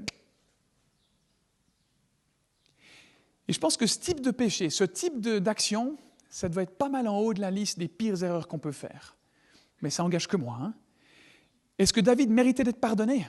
[3.46, 5.98] Et je pense que ce type de péché, ce type d'action,
[6.30, 8.72] ça doit être pas mal en haut de la liste des pires erreurs qu'on peut
[8.72, 9.16] faire.
[9.82, 10.58] Mais ça engage que moi.
[10.62, 10.74] Hein.
[11.78, 13.28] Est-ce que David méritait d'être pardonné?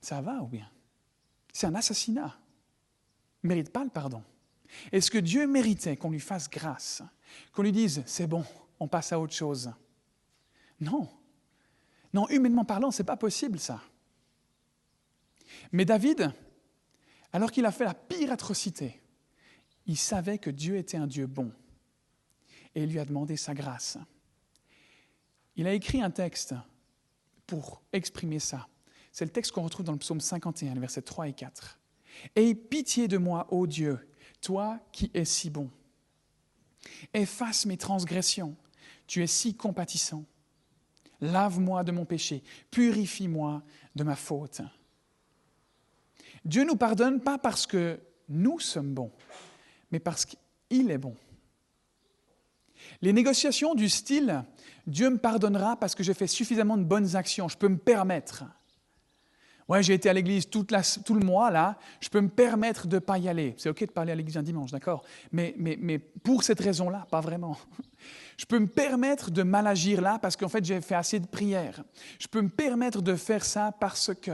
[0.00, 0.68] Ça va ou bien?
[1.56, 2.38] C'est un assassinat.
[3.42, 4.22] Il ne mérite pas le pardon.
[4.92, 7.02] Est-ce que Dieu méritait qu'on lui fasse grâce,
[7.52, 8.44] qu'on lui dise c'est bon,
[8.78, 9.72] on passe à autre chose?
[10.80, 11.08] Non.
[12.12, 13.80] Non, humainement parlant, ce n'est pas possible ça.
[15.72, 16.30] Mais David,
[17.32, 19.00] alors qu'il a fait la pire atrocité,
[19.86, 21.50] il savait que Dieu était un Dieu bon
[22.74, 23.96] et il lui a demandé sa grâce.
[25.54, 26.54] Il a écrit un texte
[27.46, 28.68] pour exprimer ça.
[29.16, 31.80] C'est le texte qu'on retrouve dans le psaume 51, versets 3 et 4.
[32.36, 33.98] Aie pitié de moi, ô Dieu,
[34.42, 35.70] toi qui es si bon.
[37.14, 38.54] Efface mes transgressions,
[39.06, 40.26] tu es si compatissant.
[41.22, 43.62] Lave-moi de mon péché, purifie-moi
[43.94, 44.60] de ma faute.
[46.44, 47.98] Dieu nous pardonne pas parce que
[48.28, 49.12] nous sommes bons,
[49.92, 51.16] mais parce qu'il est bon.
[53.00, 54.44] Les négociations du style
[54.86, 58.44] Dieu me pardonnera parce que j'ai fait suffisamment de bonnes actions, je peux me permettre.
[59.68, 63.00] Ouais, j'ai été à l'église tout le mois, là, je peux me permettre de ne
[63.00, 63.54] pas y aller.
[63.58, 65.02] C'est OK de parler à l'église un dimanche, d'accord
[65.32, 67.56] mais, mais, mais pour cette raison-là, pas vraiment.
[68.36, 71.26] Je peux me permettre de mal agir là parce qu'en fait, j'ai fait assez de
[71.26, 71.82] prières.
[72.18, 74.32] Je peux me permettre de faire ça parce que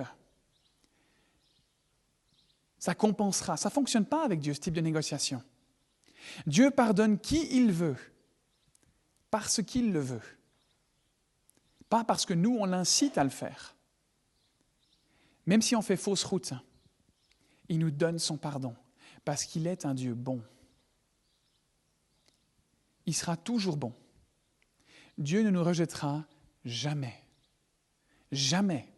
[2.81, 3.57] ça compensera.
[3.57, 5.41] Ça ne fonctionne pas avec Dieu, ce type de négociation.
[6.47, 7.97] Dieu pardonne qui il veut,
[9.31, 10.21] parce qu'il le veut.
[11.89, 13.77] Pas parce que nous, on l'incite à le faire.
[15.47, 16.53] Même si on fait fausse route,
[17.69, 18.75] il nous donne son pardon,
[19.25, 20.43] parce qu'il est un Dieu bon.
[23.07, 23.93] Il sera toujours bon.
[25.19, 26.25] Dieu ne nous rejettera
[26.65, 27.15] jamais.
[28.31, 28.89] Jamais.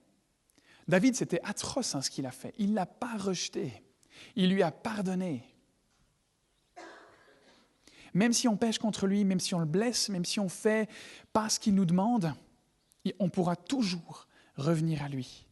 [0.86, 2.54] David, c'était atroce hein, ce qu'il a fait.
[2.58, 3.82] Il ne l'a pas rejeté.
[4.36, 5.42] Il lui a pardonné.
[8.12, 10.88] Même si on pêche contre lui, même si on le blesse, même si on fait
[11.32, 12.32] pas ce qu'il nous demande,
[13.18, 15.43] on pourra toujours revenir à lui.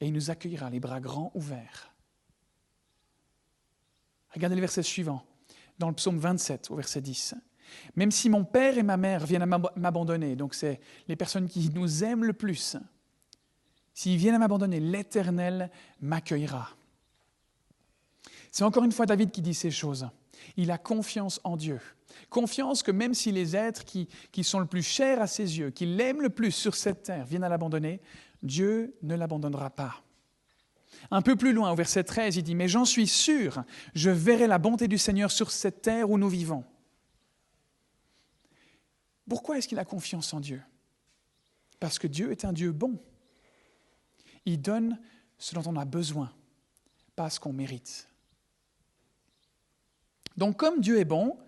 [0.00, 1.94] Et il nous accueillera les bras grands ouverts.
[4.30, 5.24] Regardez le verset suivant,
[5.78, 7.34] dans le psaume 27, au verset 10.
[7.96, 11.70] Même si mon père et ma mère viennent à m'abandonner, donc c'est les personnes qui
[11.70, 12.76] nous aiment le plus,
[13.94, 16.70] s'ils viennent à m'abandonner, l'Éternel m'accueillera.
[18.50, 20.08] C'est encore une fois David qui dit ces choses.
[20.56, 21.80] Il a confiance en Dieu.
[22.28, 25.70] Confiance que même si les êtres qui, qui sont le plus chers à ses yeux,
[25.70, 28.00] qui l'aiment le plus sur cette terre, viennent à l'abandonner,
[28.44, 30.04] Dieu ne l'abandonnera pas.
[31.10, 34.46] Un peu plus loin, au verset 13, il dit, Mais j'en suis sûr, je verrai
[34.46, 36.64] la bonté du Seigneur sur cette terre où nous vivons.
[39.28, 40.62] Pourquoi est-ce qu'il a confiance en Dieu?
[41.80, 42.98] Parce que Dieu est un Dieu bon.
[44.44, 44.98] Il donne
[45.38, 46.30] ce dont on a besoin,
[47.16, 48.08] pas ce qu'on mérite.
[50.36, 51.38] Donc comme Dieu est bon,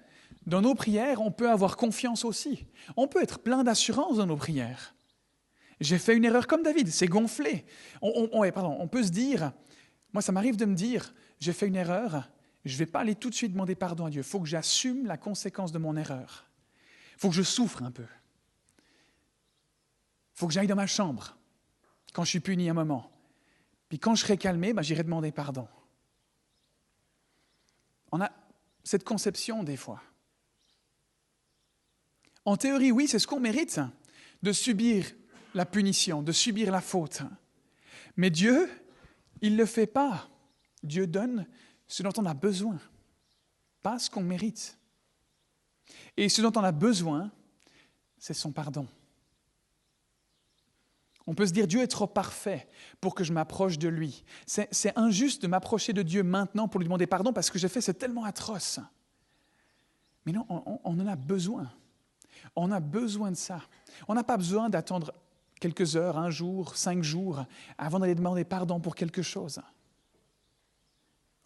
[0.47, 2.67] dans nos prières, on peut avoir confiance aussi.
[2.97, 4.96] On peut être plein d'assurance dans nos prières.
[5.81, 7.67] J'ai fait une erreur comme David, c'est gonflé.
[8.01, 9.53] On, pardon, on peut se dire,
[10.13, 12.31] moi ça m'arrive de me dire, j'ai fait une erreur,
[12.65, 14.49] je ne vais pas aller tout de suite demander pardon à Dieu, il faut que
[14.49, 16.49] j'assume la conséquence de mon erreur.
[17.15, 18.07] Il faut que je souffre un peu.
[20.35, 21.37] Il faut que j'aille dans ma chambre
[22.13, 23.11] quand je suis puni un moment.
[23.89, 25.69] Puis quand je serai calmé, ben, j'irai demander pardon.
[28.13, 28.31] On a
[28.83, 30.03] cette conception des fois.
[32.45, 33.81] En théorie, oui, c'est ce qu'on mérite,
[34.43, 35.05] de subir
[35.57, 37.23] la punition, de subir la faute.
[38.17, 38.69] Mais Dieu,
[39.41, 40.29] il ne le fait pas.
[40.83, 41.47] Dieu donne
[41.89, 42.79] ce dont on a besoin,
[43.83, 44.79] pas ce qu'on mérite.
[46.17, 47.31] Et ce dont on a besoin,
[48.19, 48.87] c'est son pardon.
[51.27, 52.69] On peut se dire Dieu est trop parfait
[53.01, 54.25] pour que je m'approche de lui.
[54.47, 57.81] C'est injuste de m'approcher de Dieu maintenant pour lui demander pardon parce que j'ai fait,
[57.81, 58.79] c'est tellement atroce.
[60.27, 61.73] Mais non, on, on, en a besoin.
[62.55, 63.63] On a besoin de ça.
[64.07, 65.13] On n'a pas besoin d'attendre
[65.61, 67.45] quelques heures, un jour, cinq jours,
[67.79, 69.61] avant d'aller demander pardon pour quelque chose.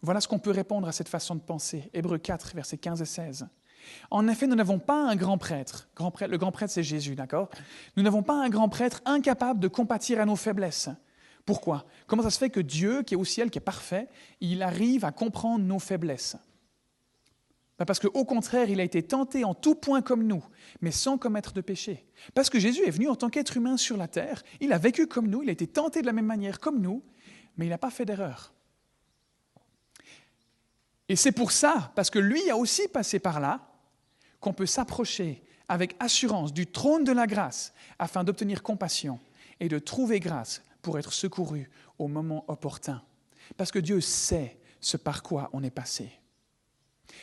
[0.01, 1.89] Voilà ce qu'on peut répondre à cette façon de penser.
[1.93, 3.47] Hébreu 4, versets 15 et 16.
[4.09, 5.89] En effet, nous n'avons pas un grand prêtre.
[5.97, 7.49] Le grand prêtre, c'est Jésus, d'accord?
[7.95, 10.89] Nous n'avons pas un grand prêtre incapable de compatir à nos faiblesses.
[11.45, 11.85] Pourquoi?
[12.07, 14.07] Comment ça se fait que Dieu, qui est au ciel, qui est parfait,
[14.39, 16.37] il arrive à comprendre nos faiblesses?
[17.85, 20.43] Parce qu'au contraire, il a été tenté en tout point comme nous,
[20.81, 22.05] mais sans commettre de péché.
[22.33, 25.07] Parce que Jésus est venu en tant qu'être humain sur la terre, il a vécu
[25.07, 27.03] comme nous, il a été tenté de la même manière comme nous,
[27.57, 28.53] mais il n'a pas fait d'erreur.
[31.09, 33.67] Et c'est pour ça, parce que lui a aussi passé par là,
[34.39, 39.19] qu'on peut s'approcher avec assurance du trône de la grâce afin d'obtenir compassion
[39.59, 43.03] et de trouver grâce pour être secouru au moment opportun.
[43.57, 46.20] Parce que Dieu sait ce par quoi on est passé.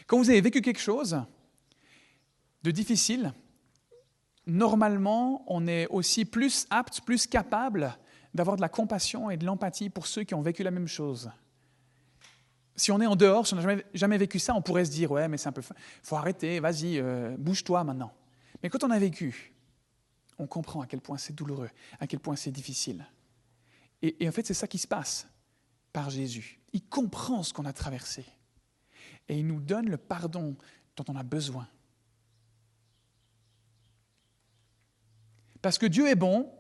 [0.07, 1.23] Quand vous avez vécu quelque chose
[2.63, 3.33] de difficile,
[4.47, 7.97] normalement, on est aussi plus apte, plus capable
[8.35, 11.31] d'avoir de la compassion et de l'empathie pour ceux qui ont vécu la même chose
[12.79, 14.91] si on est en dehors, si on n'a jamais, jamais, vécu ça, on pourrait se
[14.91, 15.63] dire, ouais, mais c'est un peu...
[16.03, 18.13] faut arrêter, vas-y, euh, bouge-toi maintenant.
[18.63, 19.53] Mais quand on a vécu,
[20.39, 23.05] on comprend à quel point c'est douloureux, à quel point c'est difficile.
[24.01, 25.27] Et, et en fait, c'est ça qui se passe
[25.93, 26.61] par Jésus.
[26.73, 28.25] Il comprend ce qu'on a traversé.
[29.29, 30.57] Et il nous donne le pardon
[30.97, 31.69] dont on a besoin.
[35.61, 36.51] Parce que Dieu est bon,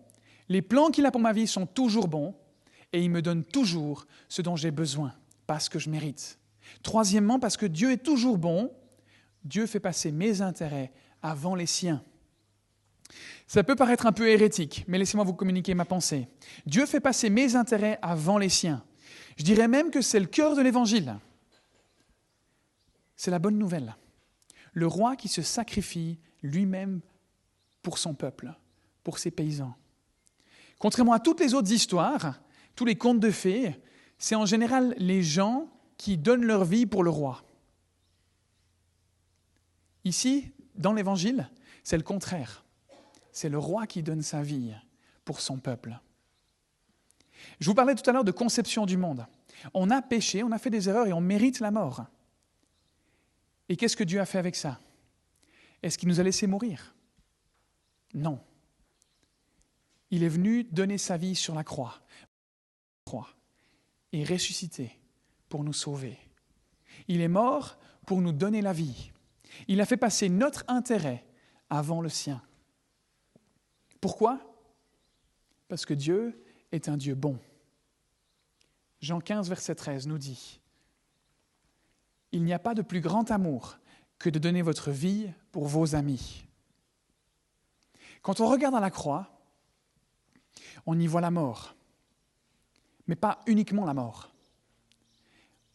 [0.48, 2.34] les plans qu'il a pour ma vie sont toujours bons,
[2.92, 5.14] et il me donne toujours ce dont j'ai besoin
[5.46, 6.38] parce que je mérite.
[6.82, 8.70] Troisièmement, parce que Dieu est toujours bon,
[9.44, 12.04] Dieu fait passer mes intérêts avant les siens.
[13.46, 16.28] Ça peut paraître un peu hérétique, mais laissez-moi vous communiquer ma pensée.
[16.66, 18.84] Dieu fait passer mes intérêts avant les siens.
[19.38, 21.16] Je dirais même que c'est le cœur de l'Évangile.
[23.18, 23.96] C'est la bonne nouvelle.
[24.74, 27.00] le roi qui se sacrifie lui-même
[27.82, 28.54] pour son peuple,
[29.02, 29.74] pour ses paysans.
[30.78, 32.38] Contrairement à toutes les autres histoires,
[32.76, 33.74] tous les contes de fées,
[34.18, 37.42] c'est en général les gens qui donnent leur vie pour le roi.
[40.04, 41.50] Ici, dans l'Évangile,
[41.82, 42.64] c'est le contraire.
[43.32, 44.72] C'est le roi qui donne sa vie
[45.24, 45.98] pour son peuple.
[47.58, 49.26] Je vous parlais tout à l'heure de conception du monde.
[49.74, 52.06] On a péché, on a fait des erreurs et on mérite la mort.
[53.68, 54.80] Et qu'est-ce que Dieu a fait avec ça?
[55.82, 56.94] Est-ce qu'il nous a laissé mourir?
[58.14, 58.40] Non.
[60.10, 62.00] Il est venu donner sa vie sur la croix,
[63.04, 63.28] croix
[64.12, 64.98] et ressusciter
[65.48, 66.18] pour nous sauver.
[67.08, 69.12] Il est mort pour nous donner la vie.
[69.66, 71.24] Il a fait passer notre intérêt
[71.68, 72.42] avant le sien.
[74.00, 74.40] Pourquoi?
[75.68, 77.38] Parce que Dieu est un Dieu bon.
[79.00, 80.60] Jean 15, verset 13 nous dit,
[82.32, 83.78] Il n'y a pas de plus grand amour
[84.18, 86.44] que de donner votre vie pour vos amis.
[88.22, 89.28] Quand on regarde à la croix,
[90.86, 91.74] on y voit la mort,
[93.06, 94.30] mais pas uniquement la mort.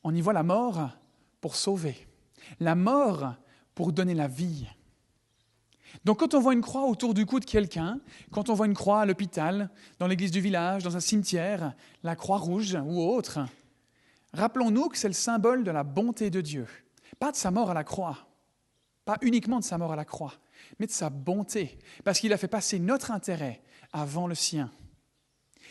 [0.03, 0.89] On y voit la mort
[1.41, 2.07] pour sauver,
[2.59, 3.35] la mort
[3.73, 4.67] pour donner la vie.
[6.03, 7.99] Donc quand on voit une croix autour du cou de quelqu'un,
[8.31, 12.15] quand on voit une croix à l'hôpital, dans l'église du village, dans un cimetière, la
[12.15, 13.39] croix rouge ou autre,
[14.33, 16.67] rappelons-nous que c'est le symbole de la bonté de Dieu.
[17.19, 18.27] Pas de sa mort à la croix,
[19.05, 20.33] pas uniquement de sa mort à la croix,
[20.79, 24.71] mais de sa bonté, parce qu'il a fait passer notre intérêt avant le sien.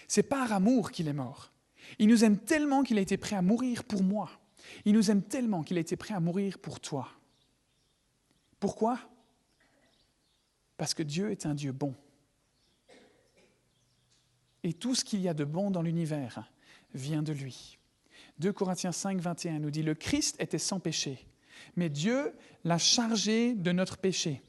[0.09, 1.53] C'est par amour qu'il est mort.
[1.99, 4.31] Il nous aime tellement qu'il a été prêt à mourir pour moi.
[4.85, 7.09] Il nous aime tellement qu'il a été prêt à mourir pour toi.
[8.61, 8.99] Pourquoi?
[10.77, 11.95] Parce que Dieu est un Dieu bon.
[14.63, 16.49] Et tout ce qu'il y a de bon dans l'univers
[16.95, 17.79] vient de lui.
[18.39, 21.27] 2 Corinthiens 5, 21 nous dit, le Christ était sans péché,
[21.77, 24.43] mais Dieu l'a chargé de notre péché.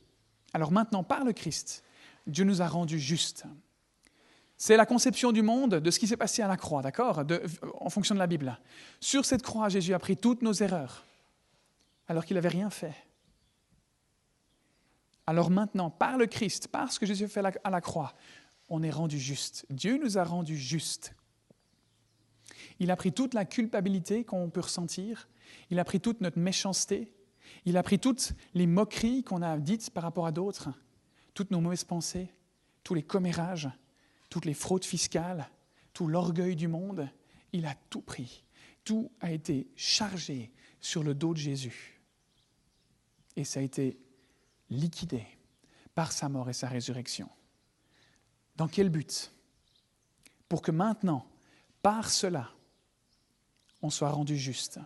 [0.53, 1.83] Alors maintenant, par le Christ,
[2.27, 3.45] Dieu nous a rendus justes.
[4.57, 7.23] C'est la conception du monde de ce qui s'est passé à la croix, d'accord
[7.79, 8.57] En fonction de la Bible.
[8.99, 11.05] Sur cette croix, Jésus a pris toutes nos erreurs,
[12.07, 12.95] alors qu'il n'avait rien fait.
[15.25, 18.13] Alors maintenant, par le Christ, par ce que Jésus a fait à la croix,
[18.69, 19.65] on est rendu juste.
[19.69, 21.13] Dieu nous a rendus justes.
[22.79, 25.27] Il a pris toute la culpabilité qu'on peut ressentir,
[25.69, 27.13] il a pris toute notre méchanceté,
[27.65, 30.69] il a pris toutes les moqueries qu'on a dites par rapport à d'autres,
[31.33, 32.29] toutes nos mauvaises pensées,
[32.83, 33.69] tous les commérages,
[34.29, 35.49] toutes les fraudes fiscales,
[35.93, 37.09] tout l'orgueil du monde.
[37.51, 38.43] Il a tout pris.
[38.83, 42.01] Tout a été chargé sur le dos de Jésus.
[43.35, 43.97] Et ça a été
[44.69, 45.25] liquidé
[45.95, 47.29] par sa mort et sa résurrection.
[48.55, 49.31] Dans quel but?
[50.49, 51.25] Pour que maintenant,
[51.81, 52.51] par cela,
[53.83, 54.79] on soit rendu juste,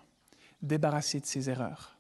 [0.62, 1.98] débarrassé de ses erreurs.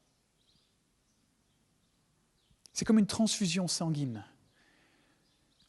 [2.74, 4.26] C'est comme une transfusion sanguine.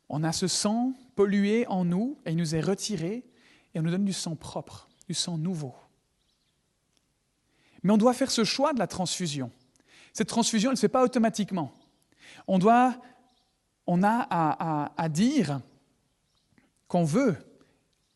[0.08, 3.24] On a ce sang pollué en nous et il nous est retiré
[3.74, 5.74] et on nous donne du sang propre, du sang nouveau.
[7.82, 9.50] Mais on doit faire ce choix de la transfusion.
[10.12, 11.72] Cette transfusion, elle ne se fait pas automatiquement.
[12.46, 13.00] On doit,
[13.86, 14.26] on a
[14.96, 15.60] à, dire
[16.88, 17.36] qu'on veut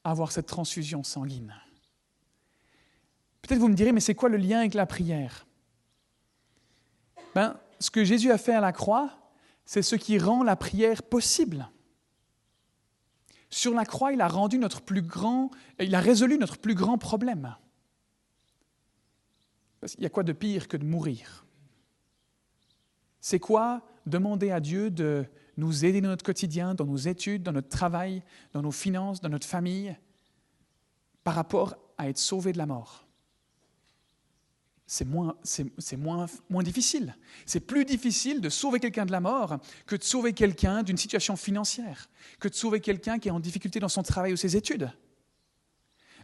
[0.03, 1.55] avoir cette transfusion sanguine.
[3.42, 5.46] Peut-être vous me direz, mais c'est quoi le lien avec la prière?
[7.35, 9.11] Ben, Ce que Jésus a fait à la croix,
[9.64, 11.68] c'est ce qui rend la prière possible.
[13.50, 16.98] Sur la croix, il a rendu notre plus grand, il a résolu notre plus grand
[16.98, 17.55] problème.
[19.98, 21.44] Il y a quoi de pire que de mourir?
[23.20, 25.26] C'est quoi demander à Dieu de
[25.57, 29.28] nous aider dans notre quotidien, dans nos études, dans notre travail, dans nos finances, dans
[29.28, 29.96] notre famille,
[31.24, 33.02] par rapport à être sauvé de la mort?
[34.92, 37.16] C'est moins, difficile.
[37.46, 41.35] C'est plus difficile de sauver quelqu'un de la mort que de sauver quelqu'un d'une situation
[41.35, 44.92] financière, que de sauver quelqu'un qui est en difficulté dans son travail ou ses études.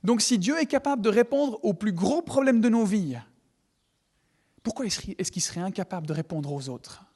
[0.05, 3.17] Donc si Dieu est capable de répondre aux plus gros problèmes de nos vies,
[4.63, 7.07] pourquoi est-ce qu'il serait incapable de répondre aux autres?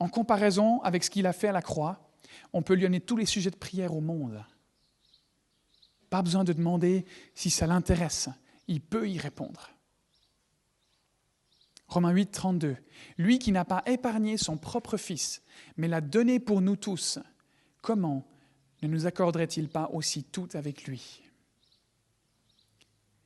[0.00, 2.10] En comparaison avec ce qu'il a fait à la croix,
[2.52, 4.44] on peut lui donner tous les sujets de prière au monde.
[6.12, 8.28] Pas besoin de demander si ça l'intéresse,
[8.68, 9.70] il peut y répondre.
[11.88, 12.76] Romains 8, 32.
[13.16, 15.42] Lui qui n'a pas épargné son propre Fils,
[15.78, 17.18] mais l'a donné pour nous tous,
[17.80, 18.28] comment
[18.82, 21.22] ne nous accorderait-il pas aussi tout avec lui?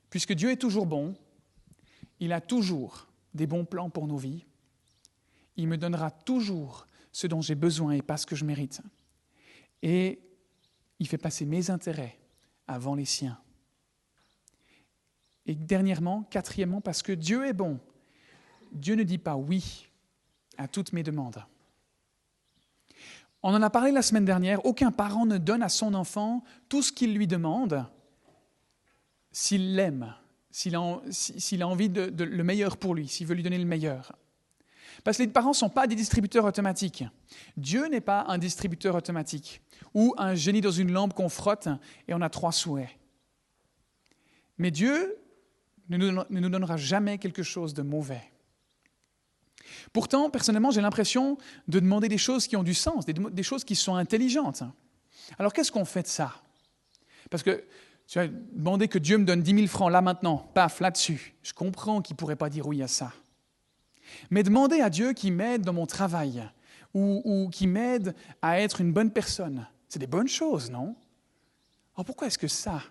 [0.09, 1.16] Puisque Dieu est toujours bon,
[2.20, 4.45] il a toujours des bons plans pour nos vies,
[5.57, 8.80] il me donnera toujours ce dont j'ai besoin et pas ce que je mérite.
[9.82, 10.20] Et
[11.01, 12.20] il fait passer mes intérêts
[12.66, 13.38] avant les siens.
[15.46, 17.78] Et dernièrement, quatrièmement, parce que Dieu est bon.
[18.72, 19.88] Dieu ne dit pas oui
[20.58, 21.44] à toutes mes demandes.
[23.42, 26.82] On en a parlé la semaine dernière, aucun parent ne donne à son enfant tout
[26.82, 27.86] ce qu'il lui demande
[29.30, 30.14] s'il l'aime,
[30.50, 34.16] s'il a, envie de, le meilleur pour lui, s'il veut lui donner le meilleur.
[35.05, 37.05] Parce que les parents ne sont pas des distributeurs automatiques.
[37.57, 39.62] Dieu n'est pas un distributeur automatique
[39.94, 41.68] ou un génie dans une lampe qu'on frotte
[42.09, 42.88] et on a trois souhaits.
[44.59, 45.16] Mais Dieu
[45.88, 45.97] ne
[46.40, 48.22] nous donnera jamais quelque chose de mauvais.
[49.92, 51.38] Pourtant, personnellement, j'ai l'impression
[51.68, 54.62] de demander des choses qui ont du sens, des, choses qui sont intelligentes.
[55.38, 56.34] Alors qu'est-ce qu'on fait de ça?
[57.30, 57.64] Parce que
[58.07, 61.34] tu as demandé que Dieu me donne 10 000 francs là maintenant, paf, là-dessus.
[61.42, 63.12] Je comprends qu'il ne pourrait pas dire oui à ça.
[64.30, 66.48] Mais demander à Dieu qu'il m'aide dans mon travail
[66.94, 70.96] ou, ou qu'il m'aide à être une bonne personne, c'est des bonnes choses, non?
[71.94, 72.82] Alors pourquoi est-ce que ça,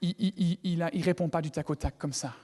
[0.00, 2.34] il ne répond pas du tac au tac comme ça?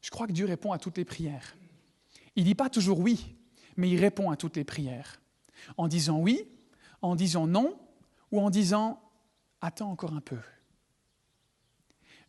[0.00, 1.54] Je crois que Dieu répond à toutes les prières.
[2.34, 3.36] Il ne dit pas toujours oui,
[3.76, 5.20] mais il répond à toutes les prières.
[5.76, 6.48] En disant oui,
[7.02, 7.78] en disant non,
[8.32, 9.02] ou en disant
[9.60, 10.38] attends encore un peu.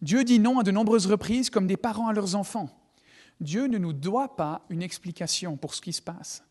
[0.01, 2.69] Dieu dit non à de nombreuses reprises comme des parents à leurs enfants.
[3.41, 6.43] Dieu ne nous doit pas une explication pour ce qui se passe.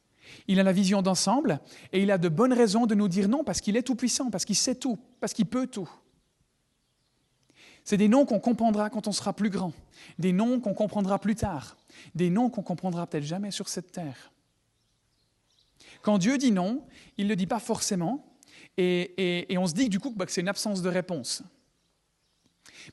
[0.46, 1.60] Il a la vision d'ensemble
[1.92, 4.44] et il a de bonnes raisons de nous dire non parce qu'il est tout-puissant, parce
[4.44, 5.88] qu'il sait tout, parce qu'il peut tout.
[7.84, 9.72] C'est des noms qu'on comprendra quand on sera plus grand,
[10.18, 11.78] des noms qu'on comprendra plus tard,
[12.14, 14.30] des noms qu'on comprendra peut-être jamais sur cette terre.
[16.02, 16.84] Quand Dieu dit non,
[17.16, 18.24] il ne le dit pas forcément,
[18.76, 21.42] et, on se dit du coup que c'est une absence de réponse.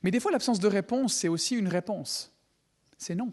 [0.02, 2.32] Mais des fois, l'absence de réponse, c'est aussi une réponse.
[2.98, 3.32] C'est non.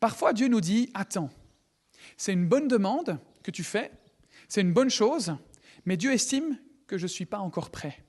[0.00, 1.30] Parfois, Dieu nous dit, attends,
[2.16, 3.92] c'est une bonne demande que tu fais,
[4.48, 5.36] c'est une bonne chose,
[5.84, 8.04] mais Dieu estime que je ne suis pas encore prêt.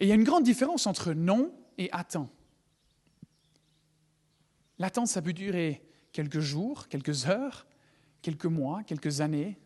[0.00, 2.30] Et il y a une grande différence entre non et attends.
[4.78, 7.66] L'attente, ça peut durer quelques jours, quelques heures,
[8.22, 9.58] quelques mois, quelques années,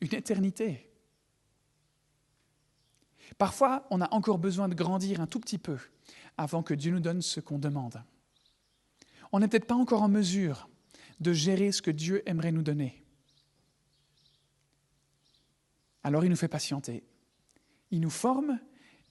[0.00, 0.85] une éternité.
[3.38, 5.78] Parfois, on a encore besoin de grandir un tout petit peu
[6.36, 8.02] avant que Dieu nous donne ce qu'on demande.
[9.32, 10.68] On n'est peut-être pas encore en mesure
[11.20, 13.02] de gérer ce que Dieu aimerait nous donner.
[16.04, 17.02] Alors il nous fait patienter.
[17.90, 18.58] Il nous forme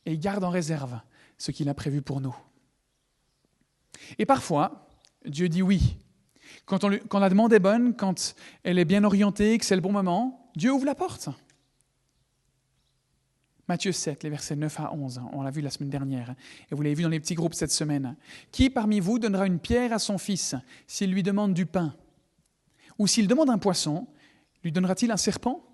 [0.06, 1.00] et garde en réserve
[1.38, 2.36] ce qu'il a prévu pour nous.
[4.18, 4.88] Et parfois,
[5.26, 5.98] Dieu dit oui.
[6.66, 10.52] Quand, la demande est bonne, quand elle est bien orientée, que c'est le bon moment,
[10.56, 11.30] Dieu ouvre la porte.
[13.68, 16.36] Matthieu 7, les versets 9 à 11, on l'a vu la semaine dernière,
[16.72, 18.16] et vous l'avez vu dans les petits groupes cette semaine.
[18.52, 20.56] Qui parmi vous donnera une pierre à son fils
[20.86, 21.96] s'il lui demande du pain?
[23.00, 24.08] Ou s'il demande un poisson,
[24.64, 25.66] lui donnera-t-il un serpent?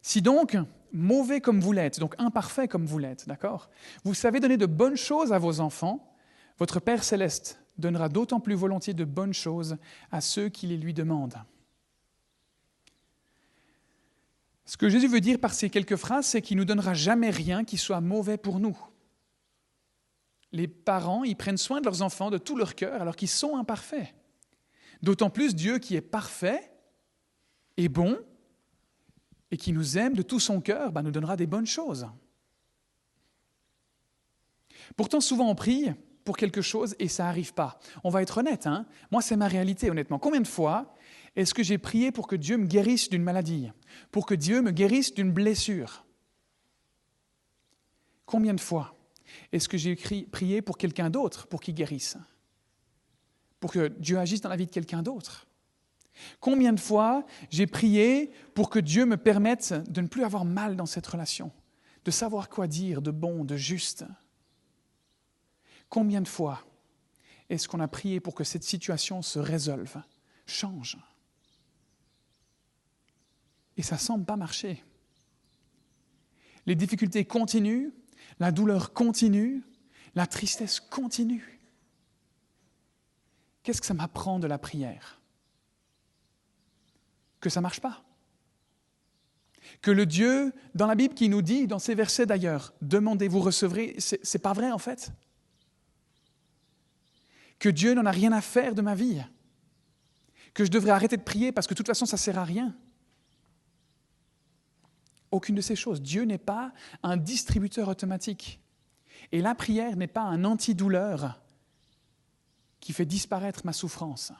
[0.00, 0.56] Si donc
[0.92, 3.68] mauvais comme vous l'êtes, donc imparfait comme vous l'êtes, d'accord?
[4.04, 6.16] Vous savez donner de bonnes choses à vos enfants,
[6.58, 9.76] votre Père céleste donnera d'autant plus volontiers de bonnes choses
[10.10, 11.36] à ceux qui les lui demandent.
[14.66, 17.30] Ce que Jésus veut dire par ces quelques phrases, c'est qu'il ne nous donnera jamais
[17.30, 18.76] rien qui soit mauvais pour nous.
[20.50, 23.56] Les parents, ils prennent soin de leurs enfants de tout leur cœur alors qu'ils sont
[23.56, 24.12] imparfaits.
[25.02, 26.72] D'autant plus Dieu qui est parfait
[27.76, 28.18] et bon,
[29.52, 32.08] et qui nous aime de tout son cœur, bah, nous donnera des bonnes choses.
[34.96, 35.92] Pourtant, souvent on prie
[36.24, 37.78] pour quelque chose et ça n'arrive pas.
[38.02, 40.18] On va être honnête, hein moi c'est ma réalité honnêtement.
[40.18, 40.95] Combien de fois
[41.36, 43.70] est-ce que j'ai prié pour que Dieu me guérisse d'une maladie,
[44.10, 46.06] pour que Dieu me guérisse d'une blessure?
[48.24, 48.96] Combien de fois
[49.52, 52.16] est-ce que j'ai prié pour quelqu'un d'autre pour qu'il guérisse?
[53.60, 55.46] Pour que Dieu agisse dans la vie de quelqu'un d'autre?
[56.40, 60.74] Combien de fois j'ai prié pour que Dieu me permette de ne plus avoir mal
[60.74, 61.52] dans cette relation,
[62.04, 64.04] de savoir quoi dire de bon, de juste?
[65.90, 66.64] Combien de fois
[67.50, 70.00] est-ce qu'on a prié pour que cette situation se résolve,
[70.46, 70.96] change?
[73.76, 74.82] Et ça semble pas marcher.
[76.66, 77.90] Les difficultés continuent,
[78.38, 79.62] la douleur continue,
[80.14, 81.60] la tristesse continue.
[83.62, 85.20] Qu'est-ce que ça m'apprend de la prière?
[87.40, 88.02] Que ça ne marche pas.
[89.82, 93.40] Que le Dieu, dans la Bible, qui nous dit, dans ces versets d'ailleurs, demandez, vous
[93.40, 95.12] recevrez, ce n'est pas vrai en fait.
[97.58, 99.22] Que Dieu n'en a rien à faire de ma vie.
[100.54, 102.44] Que je devrais arrêter de prier parce que de toute façon, ça ne sert à
[102.44, 102.74] rien.
[105.30, 106.02] Aucune de ces choses.
[106.02, 106.72] Dieu n'est pas
[107.02, 108.60] un distributeur automatique.
[109.32, 111.40] Et la prière n'est pas un antidouleur
[112.80, 114.32] qui fait disparaître ma souffrance.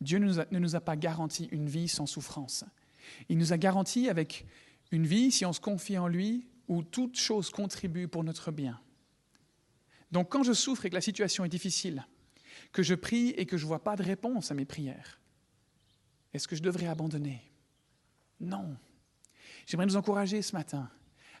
[0.00, 2.64] Dieu ne nous, a, pas garanti une vie sans souffrance.
[3.28, 4.46] Il nous a garanti avec
[4.90, 8.80] Une vie, si on se confie en lui, où toute chose contribue pour notre bien.
[10.12, 12.06] Donc quand je souffre et que la situation est difficile,
[12.72, 15.20] que je prie et que je ne vois pas de réponse à mes prières,
[16.32, 17.42] est-ce que je devrais abandonner
[18.40, 18.76] Non.
[19.66, 20.90] J'aimerais nous encourager ce matin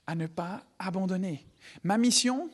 [0.06, 1.46] à ne pas abandonner.
[1.82, 2.50] Ma mission,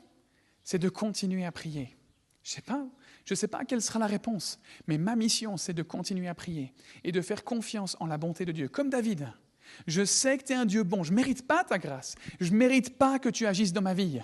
[0.62, 1.96] c'est de continuer à prier.
[2.42, 2.86] Je ne sais pas,
[3.24, 6.74] sais pas quelle sera la réponse, mais ma mission, c'est de continuer à prier
[7.04, 9.32] et de faire confiance en la bonté de Dieu, comme David.
[9.86, 12.50] Je sais que tu es un Dieu bon, je ne mérite pas ta grâce, je
[12.50, 14.20] ne mérite pas que tu agisses dans ma vie.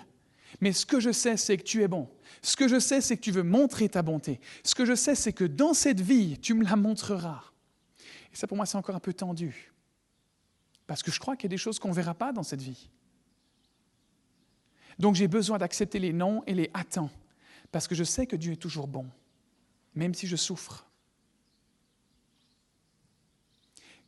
[0.59, 2.09] Mais ce que je sais, c'est que tu es bon.
[2.41, 4.41] Ce que je sais, c'est que tu veux montrer ta bonté.
[4.63, 7.43] Ce que je sais, c'est que dans cette vie, tu me la montreras.
[8.33, 9.70] Et ça, pour moi, c'est encore un peu tendu.
[10.91, 12.61] Parce que je crois qu'il y a des choses qu'on ne verra pas dans cette
[12.61, 12.89] vie.
[14.99, 17.09] Donc j'ai besoin d'accepter les non et les attends.
[17.71, 19.09] Parce que je sais que Dieu est toujours bon,
[19.95, 20.85] même si je souffre.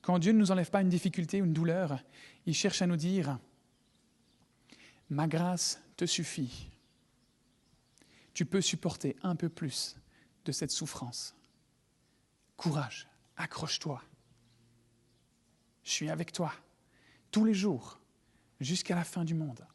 [0.01, 2.03] Quand Dieu ne nous enlève pas une difficulté ou une douleur,
[2.45, 3.39] il cherche à nous dire,
[5.09, 6.69] ma grâce te suffit.
[8.33, 9.95] Tu peux supporter un peu plus
[10.43, 11.33] de cette souffrance.
[12.57, 13.07] Courage,
[13.37, 14.03] accroche-toi.
[15.85, 16.53] Je suis avec toi
[17.33, 17.99] tous les jours
[18.61, 19.65] jusqu'à la fin du monde.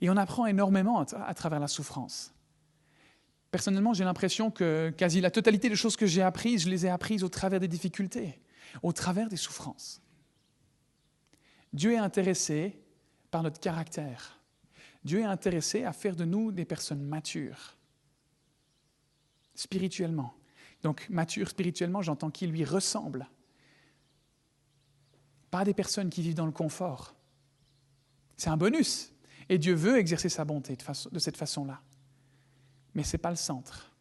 [0.00, 2.32] Et on apprend énormément à, travers la souffrance.
[3.50, 6.90] Personnellement, j'ai l'impression que quasi la totalité des choses que j'ai apprises, je les ai
[6.90, 8.38] apprises au travers des difficultés,
[8.82, 10.02] au travers des souffrances.
[11.72, 12.78] Dieu est intéressé
[13.30, 14.38] par notre caractère.
[15.02, 17.76] Dieu est intéressé à faire de nous des personnes matures,
[19.54, 20.34] spirituellement.
[20.82, 23.26] Donc, mature spirituellement, j'entends qui lui ressemble.
[25.50, 27.14] Pas des personnes qui vivent dans le confort.
[28.36, 29.12] C'est un bonus.
[29.48, 31.80] Et Dieu veut exercer sa bonté de, cette façon-là.
[32.94, 33.92] Mais ce n'est pas le centre.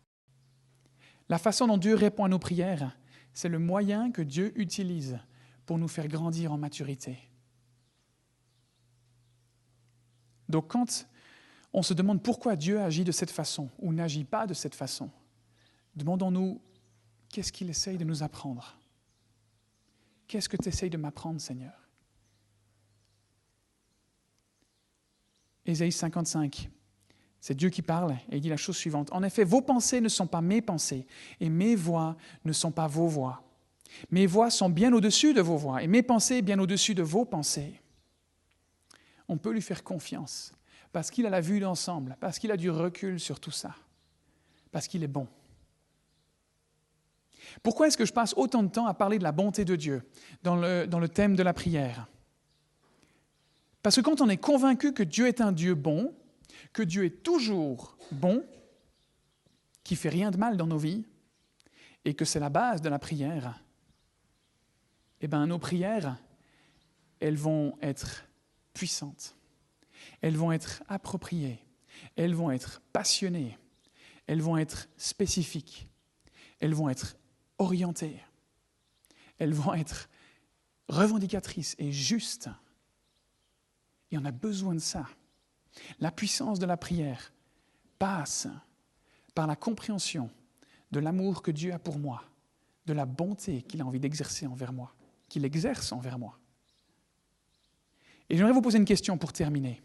[1.30, 2.98] La façon dont Dieu répond à nos prières,
[3.34, 5.20] c'est le moyen que Dieu utilise
[5.66, 7.18] pour nous faire grandir en maturité.
[10.48, 11.08] Donc quand
[11.74, 15.10] on se demande pourquoi Dieu agit de cette façon ou n'agit pas de cette façon,
[15.96, 16.62] demandons-nous
[17.30, 18.78] qu'est-ce qu'il essaye de nous apprendre
[20.28, 21.74] Qu'est-ce que tu essayes de m'apprendre, Seigneur?
[25.66, 26.70] Ésaïe 55.
[27.42, 29.12] C'est Dieu qui parle et il dit la chose suivante.
[29.12, 31.06] En effet, vos pensées ne sont pas mes pensées
[31.40, 33.44] et mes voix ne sont pas vos voix.
[34.10, 37.26] Mes voix sont bien au-dessus de vos voix et mes pensées bien au-dessus de vos
[37.26, 37.80] pensées.
[39.28, 40.54] On peut lui faire confiance
[40.92, 43.76] parce qu'il a la vue d'ensemble, parce qu'il a du recul sur tout ça,
[44.72, 45.28] parce qu'il est bon.
[47.64, 50.04] Pourquoi est-ce que je passe autant de temps à parler de la bonté de Dieu
[50.44, 52.08] dans le, dans le thème de la prière?
[53.82, 56.14] Parce que quand on est convaincu que Dieu est un Dieu bon,
[56.74, 58.44] que Dieu est toujours bon,
[59.84, 61.06] qui fait rien de mal dans nos vies,
[62.04, 63.62] et que c'est la base de la prière,
[65.22, 66.18] eh bien nos prières,
[67.20, 68.26] elles vont être
[68.74, 69.36] puissantes,
[70.22, 71.60] elles vont être appropriées,
[72.16, 73.58] elles vont être passionnées,
[74.28, 75.88] elles vont être spécifiques,
[76.60, 77.18] elles vont être
[77.58, 78.22] orientées,
[79.38, 80.10] elles vont être
[80.88, 82.50] revendicatrices et justes.
[84.12, 85.08] Et on a besoin de ça.
[86.00, 87.34] La puissance de la prière
[88.00, 88.48] passe
[89.34, 90.30] par la compréhension
[90.92, 92.24] de l'amour que Dieu a pour moi,
[92.86, 94.96] de la bonté qu'il a envie d'exercer envers moi,
[95.28, 96.40] qu'il exerce envers moi.
[98.30, 99.82] Et j'aimerais vous poser une question pour terminer.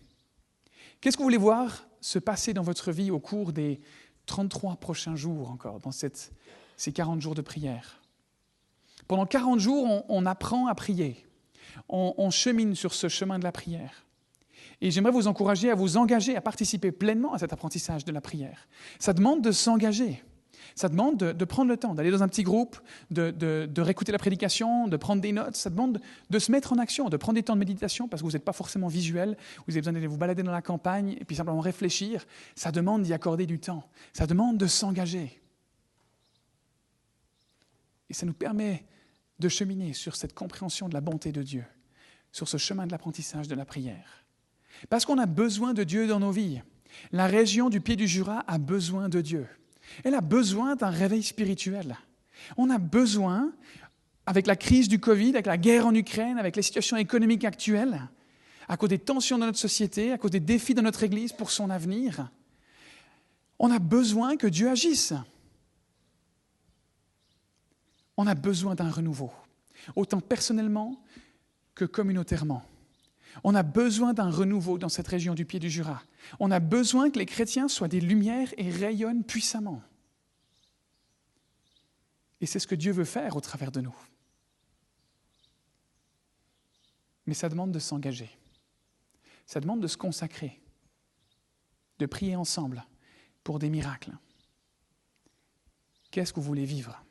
[1.01, 3.81] Qu'est-ce que vous voulez voir se passer dans votre vie au cours des
[4.27, 6.33] 33 prochains jours encore, dans cette,
[6.81, 8.01] ces 40 jours de prière
[9.07, 11.27] Pendant 40 jours, on, apprend à prier.
[11.91, 14.07] on chemine sur ce chemin de la prière.
[14.81, 18.23] Et j'aimerais vous encourager à vous engager, à participer pleinement à cet apprentissage de la
[18.23, 18.67] prière.
[18.99, 20.23] Ça demande de s'engager.
[20.75, 22.79] Ça demande de, prendre le temps, d'aller dans un petit groupe,
[23.11, 25.57] de, réécouter la prédication, de prendre des notes.
[25.57, 26.01] Ça demande
[26.31, 28.45] de se mettre en action, de prendre des temps de méditation parce que vous n'êtes
[28.45, 29.37] pas forcément visuel.
[29.67, 32.25] Vous avez besoin d'aller vous balader dans la campagne et puis simplement réfléchir.
[32.55, 33.85] Ça demande d'y accorder du temps.
[34.15, 35.43] Ça demande de s'engager.
[38.11, 38.85] Et ça nous permet
[39.39, 41.65] de cheminer sur cette compréhension de la bonté de Dieu,
[42.33, 44.27] sur ce chemin de l'apprentissage de la prière.
[44.89, 46.61] Parce qu'on a besoin de Dieu dans nos vies.
[47.13, 49.47] La région du pied du Jura a besoin de Dieu.
[50.05, 51.97] Elle a besoin d'un réveil spirituel.
[52.57, 53.53] On a besoin,
[54.27, 58.09] avec la crise du Covid, avec la guerre en Ukraine, avec les situations économiques actuelles,
[58.69, 61.51] à cause des tensions de notre société, à cause des défis de notre Église pour
[61.51, 62.31] son avenir,
[63.59, 65.13] on a besoin que Dieu agisse.
[68.21, 69.33] On a besoin d'un renouveau,
[69.97, 71.03] autant personnellement
[71.75, 72.63] que communautairement.
[73.45, 76.03] On a besoin d'un renouveau dans cette région du pied du Jura.
[76.39, 79.81] On a besoin que les chrétiens soient des lumières et rayonnent puissamment.
[82.43, 83.97] Et c'est ce que Dieu veut faire au travers de nous.
[87.25, 88.29] Mais ça demande de s'engager.
[89.47, 90.61] Ça demande de se consacrer,
[91.99, 92.85] de prier ensemble
[93.45, 94.13] pour des miracles.
[96.11, 97.03] Qu'est-ce que vous voulez vivre?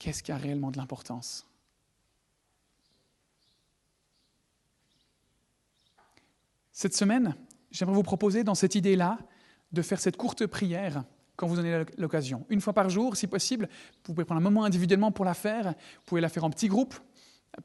[0.00, 1.46] Qu'est-ce qui a réellement de l'importance?
[6.72, 7.36] Cette semaine,
[7.70, 9.18] j'aimerais vous proposer dans cette idée-là
[9.72, 11.04] de faire cette courte prière
[11.36, 12.46] quand vous en avez l'occasion.
[12.48, 13.68] Une fois par jour, si possible.
[14.06, 15.68] Vous pouvez prendre un moment individuellement pour la faire.
[15.68, 16.94] Vous pouvez la faire en petits groupes.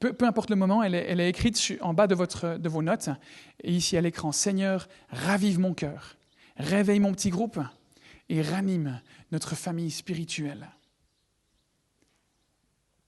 [0.02, 3.10] Peu, importe le moment, elle est, écrite en bas de, votre, de vos notes.
[3.64, 6.18] Et ici à l'écran, Seigneur, ravive mon cœur,
[6.58, 7.60] réveille mon petit groupe
[8.28, 9.00] et ranime
[9.32, 10.68] notre famille spirituelle.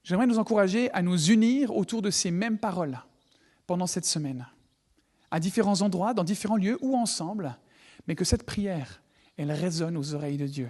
[0.08, 2.98] J'aimerais nous encourager à nous unir autour de ces mêmes paroles
[3.66, 4.48] pendant cette semaine
[5.32, 7.58] à différents endroits, dans différents lieux ou ensemble,
[8.08, 9.02] mais que cette prière,
[9.36, 10.70] elle résonne aux oreilles de Dieu.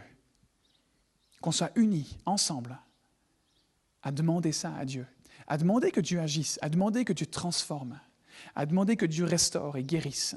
[1.39, 2.79] Qu'on soit unis ensemble
[4.01, 5.05] à demander ça à Dieu,
[5.45, 7.99] à demander que Dieu agisse, à demander que Dieu transforme,
[8.55, 10.35] à demander que Dieu restaure et guérisse.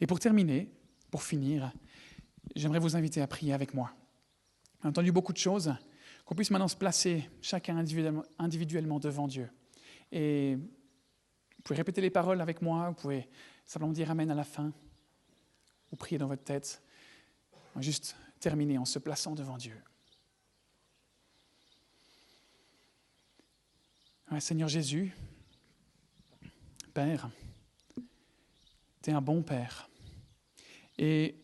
[0.00, 0.72] Et pour terminer,
[1.12, 1.72] pour finir,
[2.56, 3.92] j'aimerais vous inviter à prier avec moi.
[4.82, 5.72] J'ai entendu beaucoup de choses,
[6.26, 7.78] qu'on puisse maintenant se placer chacun
[8.38, 9.48] individuellement devant Dieu.
[10.12, 13.28] Et vous pouvez répéter les paroles avec moi, vous pouvez
[13.64, 14.72] simplement dire Amen à la fin,
[15.92, 16.82] ou prier dans votre tête.
[17.78, 19.80] Juste terminer en se plaçant devant Dieu.
[24.40, 25.14] Seigneur Jésus,
[26.92, 27.30] Père,
[29.02, 29.88] tu es un bon Père.
[30.98, 31.36] Et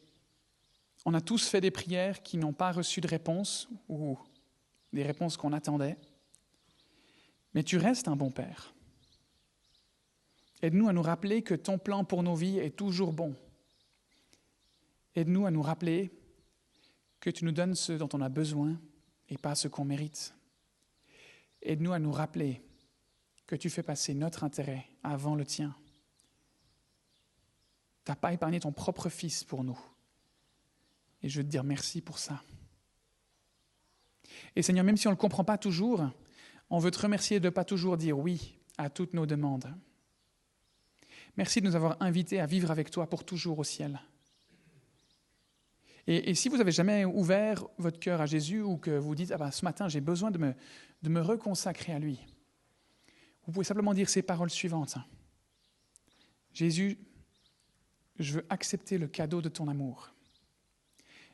[1.04, 4.18] on a tous fait des prières qui n'ont pas reçu de réponse ou
[4.92, 5.96] des réponses qu'on attendait.
[7.54, 8.74] Mais tu restes un bon Père.
[10.62, 13.34] Aide-nous à nous rappeler que ton plan pour nos vies est toujours bon.
[15.14, 16.12] Aide-nous à nous rappeler
[17.20, 18.80] que tu nous donnes ce dont on a besoin
[19.28, 20.34] et pas ce qu'on mérite.
[21.62, 22.62] Aide-nous à nous rappeler
[23.46, 25.74] que tu fais passer notre intérêt avant le tien.
[28.04, 29.78] Tu n'as pas épargné ton propre Fils pour nous.
[31.22, 32.42] Et je veux te dire merci pour ça.
[34.56, 36.08] Et Seigneur, même si on ne le comprend pas toujours,
[36.70, 39.74] on veut te remercier de ne pas toujours dire oui à toutes nos demandes.
[41.36, 44.00] Merci de nous avoir invités à vivre avec toi pour toujours au ciel.
[46.06, 49.38] Et, si vous n'avez jamais ouvert votre cœur à Jésus ou que vous dites, ah
[49.38, 50.54] ben, ce matin j'ai besoin de me,
[51.02, 52.18] de me reconsacrer à lui,
[53.46, 54.96] vous pouvez simplement dire ces paroles suivantes.
[56.52, 56.98] Jésus,
[58.18, 60.12] je veux accepter le cadeau de ton amour.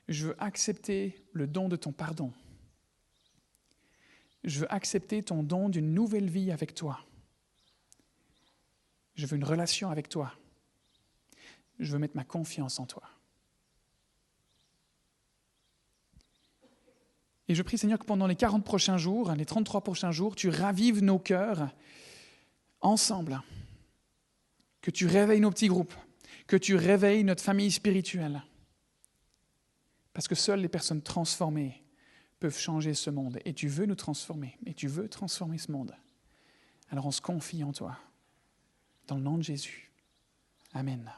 [0.06, 2.32] Je veux accepter le don de ton pardon.
[4.48, 7.00] Je veux accepter ton don d'une nouvelle vie avec toi.
[9.14, 10.32] Je veux une relation avec toi.
[11.78, 13.02] Je veux mettre ma confiance en toi.
[17.46, 20.48] Et je prie Seigneur que pendant les 40 prochains jours, les 33 prochains jours, tu
[20.48, 21.68] ravives nos cœurs
[22.80, 23.42] ensemble.
[24.80, 25.94] Que tu réveilles nos petits groupes.
[26.46, 28.42] Que tu réveilles notre famille spirituelle.
[30.14, 31.82] Parce que seules les personnes transformées
[32.40, 33.40] peuvent changer ce monde.
[33.44, 34.56] Et tu veux nous transformer.
[34.66, 35.94] Et tu veux transformer ce monde.
[36.90, 37.98] Alors on se confie en toi.
[39.06, 39.90] Dans le nom de Jésus.
[40.72, 41.10] Amen.